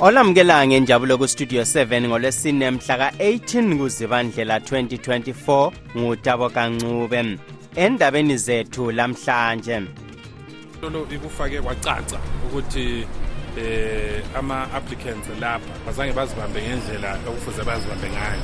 olamukela 0.00 0.66
ngenjabulo 0.66 1.18
kustudio 1.18 1.62
7 1.62 2.08
ngolwesine 2.08 2.70
mhla 2.70 2.96
ka-18 2.98 3.78
kuzibandlela 3.78 4.58
2024 4.58 5.72
ngutabo 5.96 6.48
kancube 6.50 7.38
endabeni 7.76 8.36
zethu 8.36 8.92
lamhlanje. 8.92 9.82
Lolo 10.82 11.06
ikufake 11.14 11.60
kwacaca 11.60 12.18
ukuthi 12.46 13.06
eh 13.58 14.22
ama-applicants 14.38 15.28
lapha 15.40 15.72
bazange 15.86 16.12
bazibambe 16.12 16.62
ngendlela 16.62 17.18
okufuze 17.28 17.62
bazibambe 17.64 18.08
ngayo. 18.10 18.42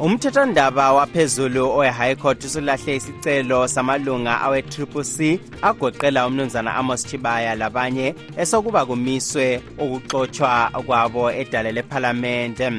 Umthethwandaba 0.00 0.92
waphezulu 0.92 1.70
owe-high 1.70 2.14
court 2.14 2.44
usulahle 2.44 2.96
isicelo 2.96 3.68
samalunga 3.68 4.40
awe-triple 4.40 5.04
c 5.04 5.40
agoqela 5.62 6.26
umnumzana 6.26 6.74
amos 6.74 7.06
chibaya 7.06 7.54
labanye 7.54 8.14
esokuba 8.36 8.86
kumiswe 8.86 9.60
ukuxotshwa 9.78 10.70
kwabo 10.86 11.32
edale 11.32 11.72
lephalamente 11.72 12.72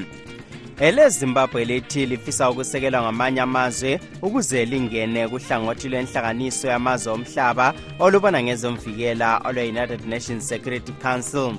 elezimbabwe 0.79 1.65
lithi 1.65 2.05
lifisa 2.05 2.49
ukusekelwa 2.49 3.01
ngamanye 3.01 3.41
amazwe 3.41 3.99
ukuze 4.21 4.65
lingene 4.65 5.27
kuhlangothi 5.27 5.89
lwenhlanganiso 5.89 6.67
yamazwe 6.67 7.13
omhlaba 7.13 7.73
olubona 7.99 8.43
ngezomvikela 8.43 9.41
olwe-united 9.47 10.05
nations 10.07 10.47
security 10.47 10.91
council 10.91 11.53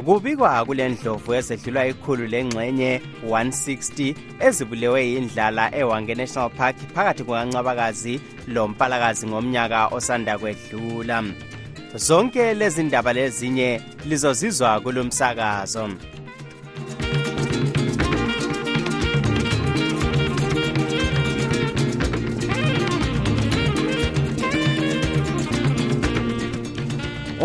kubikwa 0.00 0.64
kule 0.64 0.88
ndlovu 0.88 1.34
ezedlulwa 1.34 1.86
ikhulu 1.86 2.26
lengxenye 2.26 3.00
160 3.26 4.14
ezibulewe 4.40 5.06
yindlala 5.06 5.74
ewange 5.76 6.14
national 6.14 6.50
park 6.50 6.76
phakathi 6.94 7.24
kukancwabakazi 7.24 8.20
lompalakazi 8.46 9.26
ngomnyaka 9.26 9.86
osanda 9.86 10.38
kwedlula. 10.38 11.24
Zonke 11.94 12.54
lezi 12.54 12.82
ndaba 12.82 13.12
lezinye 13.12 13.80
lizozizwa 14.04 14.80
kulo 14.80 15.04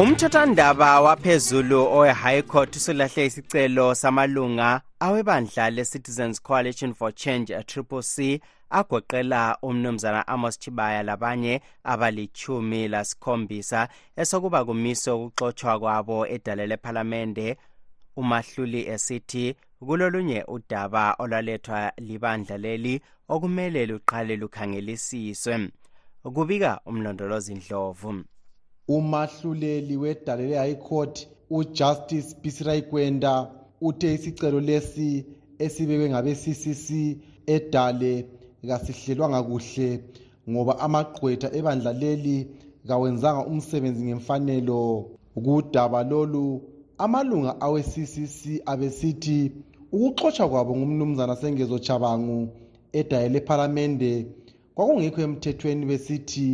umthethwandaba 0.02 1.02
waphezulu 1.02 1.80
owe-high 1.98 2.42
court 2.42 2.76
usulahle 2.76 3.26
isicelo 3.26 3.96
samalunga 3.96 4.82
awebandla 5.00 5.70
le-citizens 5.70 6.42
coalition 6.42 6.94
for 6.94 7.12
change 7.16 7.64
triple 7.64 8.02
c 8.02 8.42
agoqela 8.70 9.58
umnumzana 9.62 10.28
amos 10.28 10.60
chibaya 10.60 11.04
labanye 11.04 11.62
abalichumi 11.84 12.88
lasikhombisa 12.88 13.90
esokuba 14.16 14.66
kumiswe 14.66 15.14
ukuxotshwa 15.14 15.80
kwabo 15.80 16.28
edale 16.28 16.68
lephalamende 16.68 17.58
umahluli 18.16 18.88
esithi 18.88 19.56
kulolunye 19.80 20.44
udaba 20.48 21.16
olwalethwa 21.20 21.92
libandla 21.98 22.58
leli 22.58 23.02
okumele 23.30 23.86
luqale 23.86 24.36
lukhangelisiswe 24.36 25.70
kubika 26.36 26.82
umlondolozi 26.86 27.56
ndlovu. 27.56 28.24
Umahluleli 28.88 29.98
wedale 29.98 30.48
le-high 30.50 30.80
court 30.88 31.28
ujustice 31.50 32.36
bisirai 32.42 32.82
kwenda 32.82 33.52
uthe 33.82 34.14
isicelo 34.14 34.60
lesi 34.60 35.26
esibekwe 35.60 36.10
ngabe-ccc 36.10 36.88
edale 37.56 38.14
kasihlelwanga 38.68 39.44
kuhle 39.44 39.90
ngoba 40.50 40.74
amagqwetha 40.86 41.48
ebandla 41.58 41.92
leli 41.94 42.38
kawenzanga 42.88 43.46
umsebenzi 43.52 44.04
ngemfanelo. 44.06 44.82
Kudaba 45.46 46.04
lolu 46.04 46.62
amalunga 46.98 47.62
awe-ccc 47.62 48.42
abesithi 48.66 49.52
ukuxotshwa 49.92 50.50
kwabo 50.50 50.72
ngumnumzana 50.78 51.36
sengezo 51.36 51.78
chabangu 51.80 52.50
edale 53.00 53.30
lephalamende 53.30 54.12
kwakungekho 54.76 55.22
emthethweni 55.22 55.86
besithi 55.86 56.48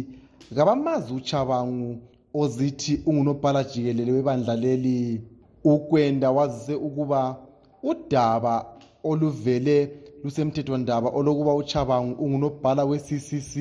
kabamazi 0.56 1.14
uchabangu 1.14 1.90
ozithi 2.34 3.02
ungunobhala 3.06 3.64
jikelele 3.64 4.12
webandla 4.12 4.56
leli 4.56 5.22
ukwenda 5.64 6.32
wazise 6.32 6.76
ukuba 6.76 7.38
udaba 7.84 8.66
oluvele 9.04 9.78
lusemthethwandaba 10.24 11.10
olokuba 11.10 11.56
uchabangu 11.56 12.24
ungunobhala 12.24 12.86
we-ccc 12.86 13.54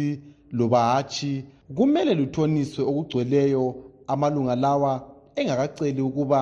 loba 0.52 0.80
hatshi 0.92 1.44
kumele 1.76 2.14
luthoniswe 2.14 2.84
okugcweleyo 2.84 3.64
amalunga 4.06 4.54
lawa 4.56 4.92
engakaceli 5.36 6.02
ukuba 6.02 6.40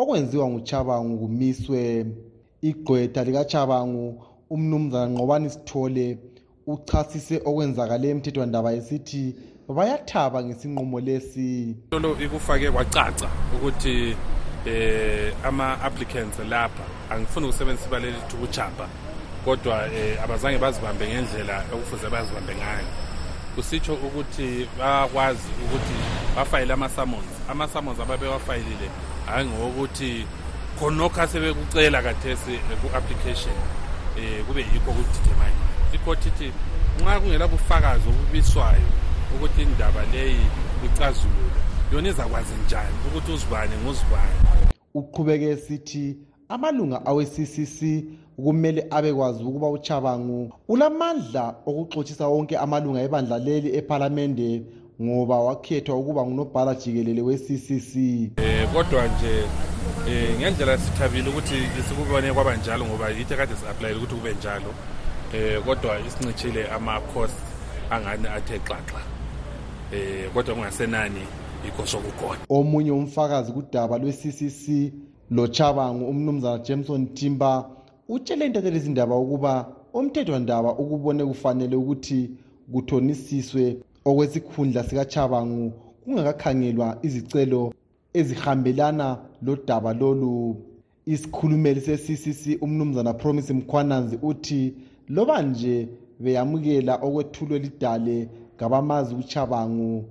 okwenziwa 0.00 0.48
nguchabangu 0.50 1.18
kumiswe 1.18 2.06
igqwetha 2.68 3.24
likachabangu 3.24 4.06
umnumzana 4.50 5.06
nqobani 5.12 5.50
sithole 5.50 6.06
uchasise 6.72 7.36
okwenzakale 7.48 8.06
emthethwandaba 8.12 8.70
esithi 8.78 9.22
bayathaba 9.74 10.42
ngesinqumo 10.42 11.00
lesi. 11.00 11.76
Lolo 11.92 12.16
ikufake 12.20 12.70
kwacaca 12.70 13.28
ukuthi 13.54 14.16
eh 14.66 15.32
ama-applicants 15.44 16.38
lapha 16.48 16.84
angifuni 17.10 17.46
ukusebenzisa 17.46 17.88
ibala 17.88 18.06
elithi 18.06 18.36
ukuchapha 18.36 18.88
kodwa 19.44 19.92
eh, 19.92 20.24
abazange 20.24 20.58
bazibambe 20.58 21.08
ngendlela 21.08 21.64
okufuze 21.74 22.08
bazibambe 22.10 22.54
ngayo. 22.54 22.86
Kusitsho 23.54 23.94
ukuthi 23.94 24.68
bayakwazi 24.78 25.48
ukuthi 25.64 25.94
bafayile 26.36 26.72
ama-summons. 26.72 27.32
Ama-summons 27.50 28.00
ababewafayilile 28.00 28.90
hhayi 29.26 29.46
ngokuthi 29.46 30.26
khonokho 30.78 31.20
asebekucela 31.22 32.02
kathesi 32.02 32.58
ku-application 32.80 33.54
um 34.16 34.44
kube 34.46 34.60
yikho 34.60 34.92
kudidemanyile 34.92 35.70
ikhothi 35.92 36.28
ithi 36.28 36.52
nxa 37.00 37.20
kungela 37.20 37.48
bufakazi 37.48 38.08
obubiswayo 38.08 38.88
ukuthi 39.34 39.62
indaba 39.62 40.02
leyi 40.12 40.44
icazulule. 40.86 41.60
Yona 41.92 42.08
izakwazi 42.08 42.54
njani 42.66 42.96
ukuthi 43.06 43.32
uzibane 43.32 43.74
nguzibane 43.82 44.38
uqhubeke 44.94 45.48
esithi 45.54 46.16
amalunga 46.48 47.06
awe-ccc 47.06 47.78
kumele 48.36 48.86
abekwazi 48.90 49.44
ukuba 49.44 49.68
uchabangu. 49.70 50.52
Ulamandla 50.68 51.54
okuxotshisa 51.66 52.28
wonke 52.28 52.56
amalunga 52.58 53.02
ebandla 53.02 53.38
leli 53.38 53.68
ephalamende 53.78 54.62
ngoba 55.02 55.36
wakhethwa 55.40 55.96
ukuba 55.96 56.26
ngunobhala 56.26 56.74
jikelele 56.74 57.22
we-ccc 57.22 57.92
um 58.38 58.66
kodwa 58.72 59.08
nje 59.08 59.34
um 60.06 60.38
ngendlela 60.38 60.78
sithabile 60.78 61.28
ukuthi 61.28 61.58
sikubone 61.88 62.32
kwaba 62.32 62.56
njalo 62.56 62.86
ngoba 62.86 63.08
yithi 63.10 63.34
kade 63.34 63.54
si-aplayele 63.54 63.98
ukuthi 63.98 64.14
kube 64.14 64.34
njalo. 64.34 64.70
Um 65.34 65.62
kodwa 65.64 66.00
isincitshile 66.06 66.68
ama-cost 66.68 67.38
angani 67.90 68.28
athe 68.28 68.58
xaxa 68.58 69.19
um 69.92 70.30
kodwa 70.34 70.54
kungasenani 70.54 71.20
yikho 71.64 71.86
sokukhona 71.86 72.40
omunye 72.48 72.90
umfakazi 72.90 73.52
kudaba 73.52 73.98
lwe-ccc 73.98 74.92
lochabangu 75.30 76.08
umnumzana 76.08 76.58
jameson 76.58 77.06
timber 77.14 77.64
utshele 78.08 78.46
intatho 78.46 78.70
lezindaba 78.70 79.16
ukuba 79.16 79.52
umthethwandaba 79.94 80.70
ukubone 80.72 81.24
kufanele 81.24 81.76
ukuthi 81.76 82.30
kuthonisiswe 82.72 83.76
okwesikhundla 84.04 84.84
sikachabangu 84.84 85.72
kungakakhangelwa 86.04 86.98
izicelo 87.02 87.72
ezihambelana 88.14 89.18
lodaba 89.42 89.92
lolu. 89.92 90.56
Isikhulumeli 91.06 91.80
se-ccc 91.80 92.62
umnumzana 92.62 93.14
promise 93.14 93.52
mkhwananzi 93.52 94.18
uthi 94.22 94.74
loba 95.08 95.42
nje 95.42 95.88
beyamukela 96.20 96.94
okwethulwe 97.06 97.58
lidale 97.58 98.28
ngabamazi 98.60 99.14
uchabangu 99.14 100.04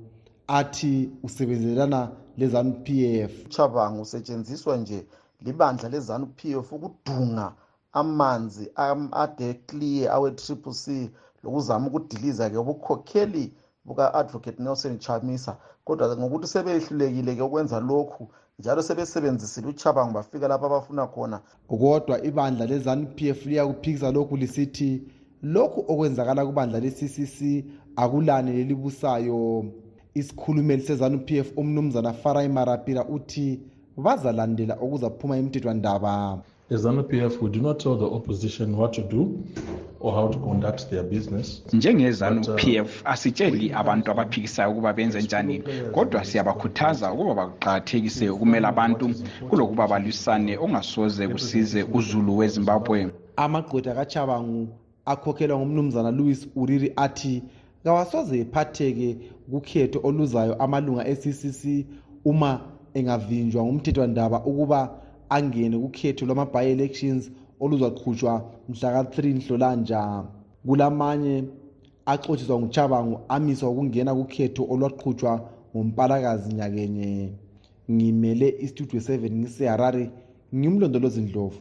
athi 0.47 1.09
usebenzelana 1.23 2.11
lezanup 2.37 2.89
f. 2.89 3.45
Uchabangu 3.45 4.01
usetshenziswa 4.01 4.77
nje 4.77 5.05
libandla 5.41 5.89
lezanup 5.89 6.45
f 6.45 6.73
ukudunga 6.73 7.53
amanzi 7.93 8.71
ade 9.11 9.53
clear 9.53 10.11
awe-triple 10.11 10.73
c 10.73 11.09
lokuzama 11.43 11.87
ukudiliza-ke 11.87 12.57
ubukhokheli 12.57 13.53
buka-advocate 13.85 14.59
nelson 14.63 14.97
chamisa. 14.99 15.57
Kodwa 15.85 16.17
ngokuthi 16.17 16.47
sebehlulekile-ke 16.47 17.41
ukwenza 17.41 17.79
lokhu 17.79 18.27
njalo 18.59 18.81
sebesebenzisile 18.81 19.67
uchabango 19.67 20.13
bafika 20.13 20.47
lapho 20.47 20.65
abafuna 20.65 21.07
khona. 21.07 21.41
Kodwa 21.67 22.23
ibandla 22.23 22.65
le-zanup 22.65 23.21
f 23.21 23.45
liyakuphikisa 23.45 24.11
lokhu 24.11 24.37
lisithi 24.37 25.03
lokhu 25.43 25.85
okwenzakala 25.87 26.45
kubandla 26.45 26.79
le-ccc 26.79 27.65
akulani 28.03 28.51
lelibusayo 28.51 29.65
isikhulumeli 30.13 30.81
sezanup 30.81 31.31
f 31.31 31.51
umnumzana 31.57 32.13
farai 32.13 32.49
marapira 32.49 33.05
uthi 33.15 33.59
bazalandela 33.97 34.75
okuzaphuma 34.83 35.37
imithethwandaba 35.37 36.41
As 36.71 36.83
ZANU-PF, 36.83 37.41
we 37.41 37.49
do 37.49 37.61
not 37.61 37.79
tell 37.79 37.95
the 37.97 38.05
opposition 38.05 38.77
what 38.77 38.93
to 38.93 39.01
do 39.01 39.43
or 39.99 40.13
how 40.13 40.27
to 40.27 40.37
conduct 40.37 40.89
their 40.91 41.03
business. 41.03 41.63
njengezanu-pf 41.73 43.01
asitsheli 43.05 43.71
abantu 43.73 44.11
abaphikisayo 44.11 44.71
ukuba 44.71 44.93
benze 44.93 45.21
njani 45.21 45.63
kodwa 45.91 46.25
siyabakhuthaza 46.25 47.13
ukuba 47.13 47.35
baqakathekise 47.35 48.29
ukumela 48.29 48.67
abantu 48.67 49.09
kulokuba 49.49 49.87
balwisane 49.87 50.57
ongasoze 50.57 51.27
kusize 51.27 51.83
uzulu 51.83 52.37
wezimbabwe. 52.37 53.11
Amagqwetha 53.35 53.93
kachabangu 53.93 54.67
akhokhelwa 55.05 55.59
ngumnumzana 55.59 56.11
louis 56.11 56.47
uriri 56.55 56.93
athi 56.95 57.43
kawasoze 57.89 58.39
ephatheke 58.39 59.17
kukhetho 59.51 59.99
oluzayo 60.07 60.53
amalunga 60.63 61.07
e-ccc 61.11 61.63
uma 62.25 62.51
engavinjwa 62.93 63.61
ngumthethwandaba 63.65 64.37
ukuba 64.49 64.79
angene 65.35 65.75
kukhetho 65.83 66.25
lwama-bi-elections 66.25 67.23
oluzaqhutshwa 67.63 68.33
mhlaka-3 68.69 69.15
nhlolanja. 69.37 70.01
Kulamanye 70.67 71.35
axotshiswa 72.05 72.59
nguchabangu 72.59 73.15
amiswa 73.35 73.69
ukungena 73.69 74.11
kukhetho 74.15 74.61
olwaqhutshwa 74.73 75.33
ngompalakazi 75.73 76.53
nyakenye. 76.53 77.09
Ngimele 77.91 78.47
istudio 78.65 78.99
7 78.99 79.31
ngiseharare 79.39 80.03
ngimlondolozi 80.55 81.21
ndlovu. 81.21 81.59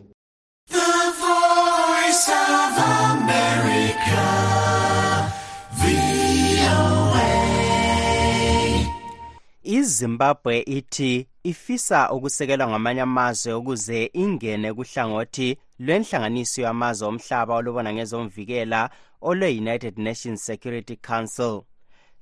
Izimbabwe 9.79 10.55
ithi 10.79 11.29
ifisa 11.51 11.99
ukusekelwa 12.17 12.69
ngamanye 12.69 13.03
amazwe 13.09 13.53
ukuze 13.61 14.11
ingene 14.23 14.69
kuhlangothi 14.77 15.49
lwenhlanganiso 15.85 16.59
yamazwe 16.67 17.05
omhlaba 17.11 17.53
olubona 17.59 17.91
ngezomvikela 17.93 18.81
olwe-united 19.29 19.95
nations 20.07 20.41
security 20.49 20.97
council. 20.97 21.55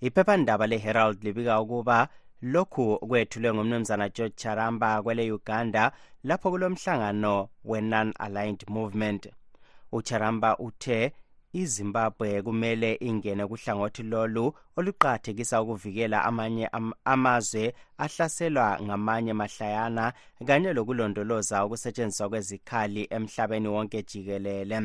Iphephandaba 0.06 0.66
le-herald 0.66 1.24
libika 1.24 1.60
ukuba 1.60 2.08
lokhu 2.42 2.98
kwethulwe 3.08 3.54
ngumnumzana 3.54 4.08
george 4.08 4.36
charamba 4.36 5.02
kwele-uganda 5.02 5.92
lapho 6.24 6.50
kulomhlangano 6.50 7.48
we-non-aligned 7.64 8.62
movement. 8.68 9.22
Ucharamba 9.92 10.58
uthe 10.58 11.12
izimbabwe 11.62 12.42
kumele 12.42 12.90
ingene 13.08 13.46
kuhlangothi 13.50 14.02
lolu 14.12 14.44
oluqakathekisa 14.76 15.62
ukuvikela 15.62 16.18
amanye 16.28 16.66
am 16.78 16.92
amazwe 17.04 17.64
ahlaselwa 18.04 18.68
ngamanye 18.84 19.32
mahlayana 19.40 20.04
kanye 20.46 20.70
lokulondoloza 20.76 21.64
ukusetshenziswa 21.66 22.28
kwezikhali 22.30 23.02
emhlabeni 23.16 23.68
wonke 23.74 24.02
jikelele. 24.08 24.78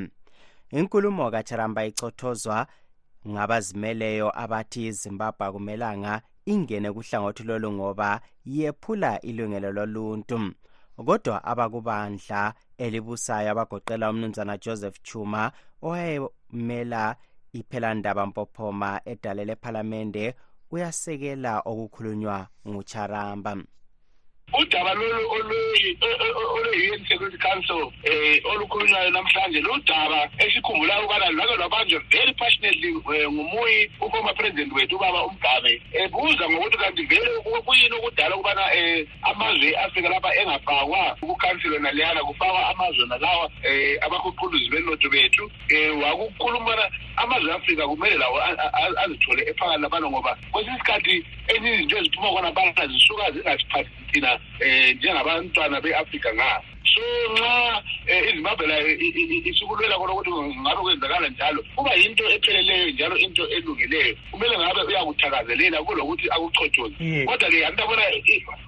Inkulumo 0.78 1.32
kacharamba 1.32 1.86
ichothozwa 1.90 2.58
ngabazimeleyo 3.28 4.28
abathi 4.44 4.82
izimbabwe 4.88 5.44
akumelanga 5.48 6.14
ingene 6.46 6.92
kuhlangothi 6.96 7.44
lolu 7.44 7.72
ngoba 7.72 8.22
yephula 8.46 9.12
ilungelo 9.30 9.72
loluntu 9.78 10.38
kodwa 11.06 11.44
abakubandla 11.44 12.54
elibusayo 12.83 13.51
abagoqela 13.51 14.10
umnumzana 14.12 14.57
joseph 14.63 14.98
chuma 15.07 15.51
owayemela 15.86 17.04
iphelandaba 17.60 18.25
mpophoma 18.30 18.89
edale 19.12 19.44
lephalamende 19.50 20.24
uyasekela 20.74 21.54
okukhulunywa 21.69 22.38
ngucharamba 22.68 23.51
udaba 24.53 24.94
lolu 24.94 25.30
olwe-un 25.31 27.06
security 27.07 27.38
council 27.38 27.83
um 27.83 28.51
olukhulunywayo 28.51 29.09
namhlanje 29.09 29.62
ludaba 29.62 30.30
esikhumbulayo 30.38 31.03
ukubana 31.03 31.30
lwake 31.30 31.56
lwabanjwa 31.56 32.01
very 32.12 32.33
passionately 32.33 32.92
um 32.92 33.33
ngumuyi 33.33 33.92
uformer 34.01 34.36
president 34.36 34.74
wethu 34.74 34.95
ubaba 34.95 35.25
umgabe 35.25 35.81
ebuza 35.92 36.50
ngokuthi 36.50 36.77
kanti 36.77 37.03
vele 37.03 37.31
kuyini 37.65 37.95
okudala 37.95 38.36
ukubana 38.36 38.62
um 38.62 39.06
amazwe 39.21 39.69
e-afrika 39.71 40.09
lapha 40.09 40.36
engafakwa 40.36 41.18
kukhansilo 41.19 41.80
naleyana 41.80 42.24
kufakwa 42.24 42.69
amazwe 42.69 43.06
nalawa 43.07 43.45
um 43.45 43.98
abakhuquluzi 44.01 44.69
benotho 44.69 45.09
bethu. 45.09 45.51
Um 45.71 46.03
wakukhuluma 46.03 46.65
ubana 46.65 46.92
amazwe 47.15 47.51
e-afrika 47.51 47.88
kumele 47.88 48.18
lawo 48.18 48.42
azithole 49.03 49.42
ephakathi 49.50 49.81
labana 49.81 50.09
ngoba 50.09 50.38
kwesinye 50.51 50.75
isikhathi 50.75 51.25
ezinye 51.48 51.74
izinto 51.74 51.98
eziphuma 51.98 52.30
khona 52.30 52.51
bana 52.51 52.88
zisuka 52.88 53.31
zingasiphathi 53.31 53.89
thina 54.12 54.39
eh 54.60 54.96
njengabantwana 54.96 55.82
beAfrika 55.82 56.34
nga 56.34 56.62
so 56.83 57.01
nxa 57.33 57.83
izimbabwe 58.30 58.68
layo 58.68 58.88
isikulwela 59.50 59.98
khona 59.98 60.13
ukuthi 60.13 60.31
ngabe 60.62 60.81
kwenzakala 60.81 61.30
njalo. 61.30 61.63
Kuba 61.75 61.94
yinto 61.94 62.30
epheleleyo 62.30 62.92
njalo 62.92 63.18
into 63.18 63.48
elungileyo. 63.50 64.16
Kumele 64.31 64.57
ngabe 64.57 64.81
uyakuthakazelela 64.81 65.83
kulokuthi 65.83 66.30
akuchothoze 66.30 67.25
kodwa-ke 67.25 67.66
antabona 67.66 68.01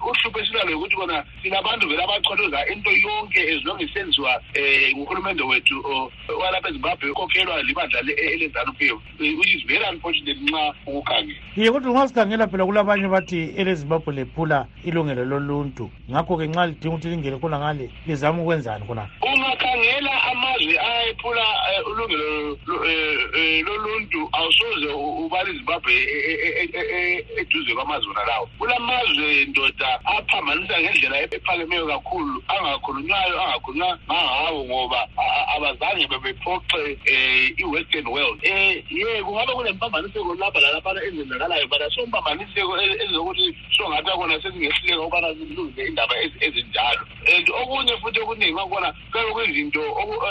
uhlupho 0.00 0.40
esilalo 0.40 0.70
yokuthi 0.70 0.96
kona 0.96 1.24
sinabantu 1.42 1.88
vele 1.88 2.02
abachothoza 2.02 2.66
into 2.72 2.90
yonke 2.90 3.40
ezilonge 3.40 3.84
isenziwa 3.84 4.40
um 4.56 4.98
nguhulumende 4.98 5.42
wethu 5.42 6.10
walapha 6.40 6.68
ezimbabwe 6.68 7.10
ukhokhelwa 7.10 7.62
libandla 7.62 8.00
elezanup 8.00 8.80
which 9.20 9.54
is 9.54 9.66
very 9.66 9.84
unfortunate 9.84 10.40
nxa 10.40 10.74
ukukhangela 10.86 11.38
ye 11.56 11.70
kodwa 11.70 11.92
nxa 11.92 12.08
sikhangela 12.08 12.46
phela 12.46 12.66
kulabanye 12.66 13.08
bathi 13.08 13.38
elezimbabwe 13.56 14.14
lephula 14.14 14.66
ilungelo 14.84 15.24
loluntu. 15.24 15.90
Ngakho-ke 16.10 16.46
nxa 16.46 16.66
lidinga 16.66 16.94
ukuthi 16.94 17.08
lingene 17.08 17.38
khona 17.38 17.58
lizama 18.06 18.42
ukwenzani 18.42 18.86
khona 18.86 19.08
ungakhangela 19.22 20.22
amazwe 20.22 20.78
ayephula 20.80 21.44
ulungelo 21.86 22.58
loluntu 23.66 24.28
awusoze 24.32 24.86
ubala 24.92 25.50
izimbabwe 25.50 25.94
eduze 27.36 27.74
kwamazwe 27.74 28.14
nalawo 28.14 28.48
kulamazwe 28.58 29.44
ndoda 29.44 30.00
aphambanisa 30.04 30.80
ngendlela 30.80 31.18
ephakemeyo 31.20 31.86
kakhulu 31.86 32.42
angakhulunywayo 32.48 33.42
angakhulunywa 33.42 33.98
ngangawo 34.06 34.64
ngoba 34.64 35.08
abazange 35.56 36.06
bebephoxe 36.08 36.98
um 37.08 37.54
i-western 37.58 38.06
world. 38.06 38.40
Um 38.44 38.82
ye 38.90 39.22
kungabe 39.22 39.52
kunempambaniseko 39.52 40.34
lapha 40.34 40.60
lalaphana 40.60 41.02
ezenzakalayo 41.04 41.66
bana 41.68 41.90
sompambaniseko 41.90 42.72
ezokuthi 42.82 43.56
songathi 43.76 44.10
akona 44.10 44.42
sesingehluleka 44.42 45.00
ukubana 45.00 45.34
zilungise 45.34 45.86
indaba 45.86 46.14
ezinjalo. 46.40 47.02
And 47.34 47.48
okunye 47.48 47.93
futhi 47.98 48.20
okuningi 48.20 48.52
kwakhona 48.52 48.94
kuyabe 49.10 49.32
kuyizinto 49.32 49.82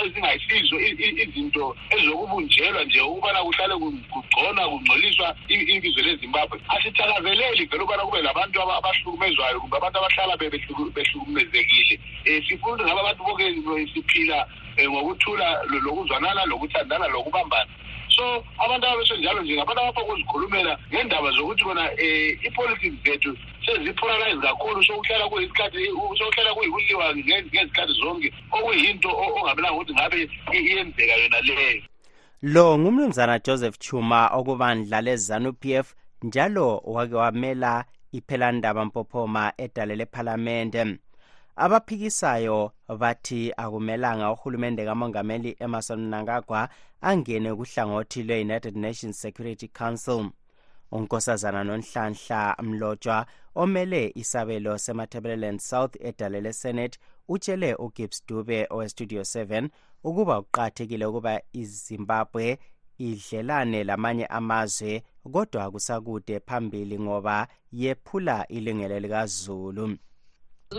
ezingayisizo 0.05 0.75
izinto 0.79 1.75
ezokubunjelwa 1.89 2.83
nje 2.83 3.01
ukubana 3.01 3.39
kuhlale 3.43 3.75
kugconwa 3.75 4.69
kungcoliswa 4.69 5.35
ibizo 5.47 6.01
lezimbabwe. 6.01 6.59
Asithakazeleli 6.67 7.65
vele 7.65 7.83
ukubana 7.83 8.03
kube 8.03 8.21
labantu 8.21 8.61
abahlukumezwayo 8.61 9.59
kumbe 9.61 9.77
abantu 9.77 9.97
abahlala 9.99 10.37
behlukumezekile. 10.37 11.99
Um 12.27 12.41
sifuna 12.47 12.73
ukuthi 12.73 12.83
ngabe 12.83 12.99
abantu 12.99 13.23
bonke 13.23 13.45
siphila 13.93 14.47
ngokuthula 14.81 15.63
lokuzwanana 15.69 16.45
lokuthandana 16.45 17.07
lokubambana. 17.07 17.69
So 18.09 18.43
abantu 18.57 18.87
ababesenjalo 18.87 19.41
nje 19.41 19.55
ngabantu 19.55 19.81
abapha 19.81 20.01
ukuzikhulumela 20.01 20.77
ngendaba 20.93 21.31
zokuthi 21.31 21.63
bona 21.63 21.81
um 21.81 22.37
i-politics 22.47 23.03
zethu 23.03 23.37
sezipolarize 23.65 24.41
kakhulu 24.41 24.83
sokuhlala 24.83 25.29
kuyisikhathi 25.29 25.87
sokuhlala 26.17 26.53
kuyikuliwa 26.53 27.15
ngezikhathi 27.15 27.93
zonke 27.93 28.33
okuyinto 28.51 29.09
ongabelanga 29.09 29.75
ukuthi 29.75 29.93
ngabe 29.93 30.29
iyenzeka 30.53 31.15
yona 31.21 31.41
leyo 31.41 31.81
lo 32.41 32.79
ngumnumzana 32.79 33.39
joseph 33.39 33.77
chuma 33.79 34.27
okubandla 34.27 35.01
le-zanup 35.01 35.65
f 35.65 35.95
njalo 36.23 36.77
wake 36.85 37.15
wamela 37.15 37.85
iphelandaba 38.11 38.85
mpophoma 38.85 39.53
edale 39.57 39.95
lephalamende 39.95 40.97
abaphikisayo 41.55 42.71
bathi 42.99 43.53
akumelanga 43.57 44.31
uhulumende 44.31 44.85
kamongameli 44.85 45.55
emerson 45.59 45.99
mnangagwa 45.99 46.69
angene 47.01 47.55
kuhlangothi 47.55 48.23
lwe-united 48.23 48.75
nations 48.75 49.21
security 49.21 49.67
council. 49.67 50.31
Unkosazana 50.91 51.63
nonhlanhla 51.63 52.55
mlotshwa 52.61 53.25
omele 53.55 54.11
isabelo 54.15 54.77
sematabeleland 54.77 55.59
south 55.59 55.95
edale 55.99 56.41
lesenate 56.41 56.99
utshele 57.27 57.75
ugibbs 57.75 58.23
dube 58.27 58.67
owestudio 58.69 59.21
7 59.21 59.69
ukuba 60.03 60.41
kuqakathekile 60.41 61.05
ukuba 61.05 61.41
izimbabwe 61.53 62.57
idlelane 62.97 63.83
lamanye 63.83 64.25
amazwe 64.25 65.03
kodwa 65.31 65.71
kusakude 65.71 66.39
phambili 66.39 66.99
ngoba 66.99 67.47
yephula 67.71 68.47
ilungelo 68.47 68.99
likazulu. 68.99 69.97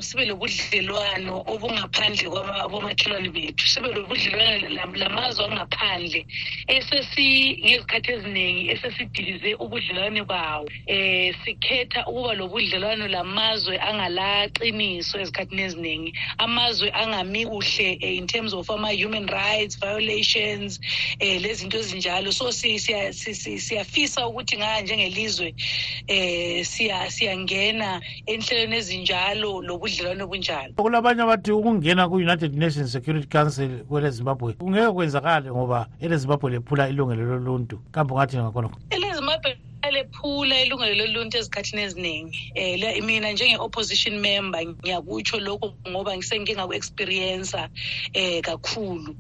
Sibe 0.03 0.25
lobudlelwano 0.25 1.45
obungaphandle 1.47 2.29
kwabomakhelwane 2.31 3.29
bethu. 3.33 3.69
Sibe 3.69 3.89
lobudlelwano 3.93 4.69
lamazwe 4.97 5.45
angaphandle 5.47 6.27
ngezikhathi 6.71 8.13
eziningi 8.13 8.71
esesidilize 8.73 9.55
ubudlelwane 9.55 10.25
bawo. 10.25 10.67
Um 10.89 11.33
sikhetha 11.45 12.07
ukuba 12.07 12.35
lobudlelwano 12.35 13.09
lamazwe 13.09 13.79
angalaqiniso 13.79 15.21
ezikhathini 15.21 15.63
eziningi. 15.63 16.13
Amazwe 16.39 16.91
angami 16.93 17.47
kuhle 17.47 17.93
in 18.01 18.27
terms 18.27 18.55
of 18.55 18.71
ama-human 18.71 19.27
rights 19.27 19.77
violations 19.77 20.81
um 21.21 21.39
lezinto 21.43 21.79
ezinjalo. 21.79 22.33
So 22.33 22.53
siyafisa 22.53 24.27
ukuthi 24.27 24.57
ngaya 24.57 24.81
njengelizwe 24.81 25.55
um 26.09 26.65
siyangena 27.11 28.01
enhlelweni 28.27 28.77
ezinjalo 28.77 29.63
ubudlelwane 29.85 30.23
obunjalo. 30.25 30.73
Kulabanye 30.77 31.23
abathi 31.23 31.53
ukungena 31.53 32.09
ku-united 32.09 32.55
nations 32.57 32.93
security 32.93 33.29
council 33.29 33.85
kwele 33.89 34.11
zimbabwe 34.11 34.53
kungeke 34.53 34.93
kwenzakale 34.93 35.51
ngoba 35.51 35.89
ele 36.01 36.17
zimbabwe 36.17 36.51
lephula 36.51 36.89
ilungelo 36.89 37.25
loluntu. 37.25 37.81
Kambe 37.93 38.15
ungathi 38.15 38.37
ngakhonokho 38.37 38.79
ele 38.91 39.15
zimbabwe 39.15 39.57
lephula 39.93 40.63
ilungelo 40.63 40.95
loluntu 40.95 41.37
ezikhathini 41.39 41.83
eziningi. 41.83 42.53
Um 42.57 43.07
mina 43.07 43.33
njenge-opposition 43.33 44.19
member 44.19 44.67
ngiyakutsho 44.67 45.41
lokho 45.41 45.75
ngoba 45.89 46.17
ngisengike 46.17 46.57
ngaku-experiensa 46.57 47.69
um 48.17 48.43
kakhulu. 48.43 49.17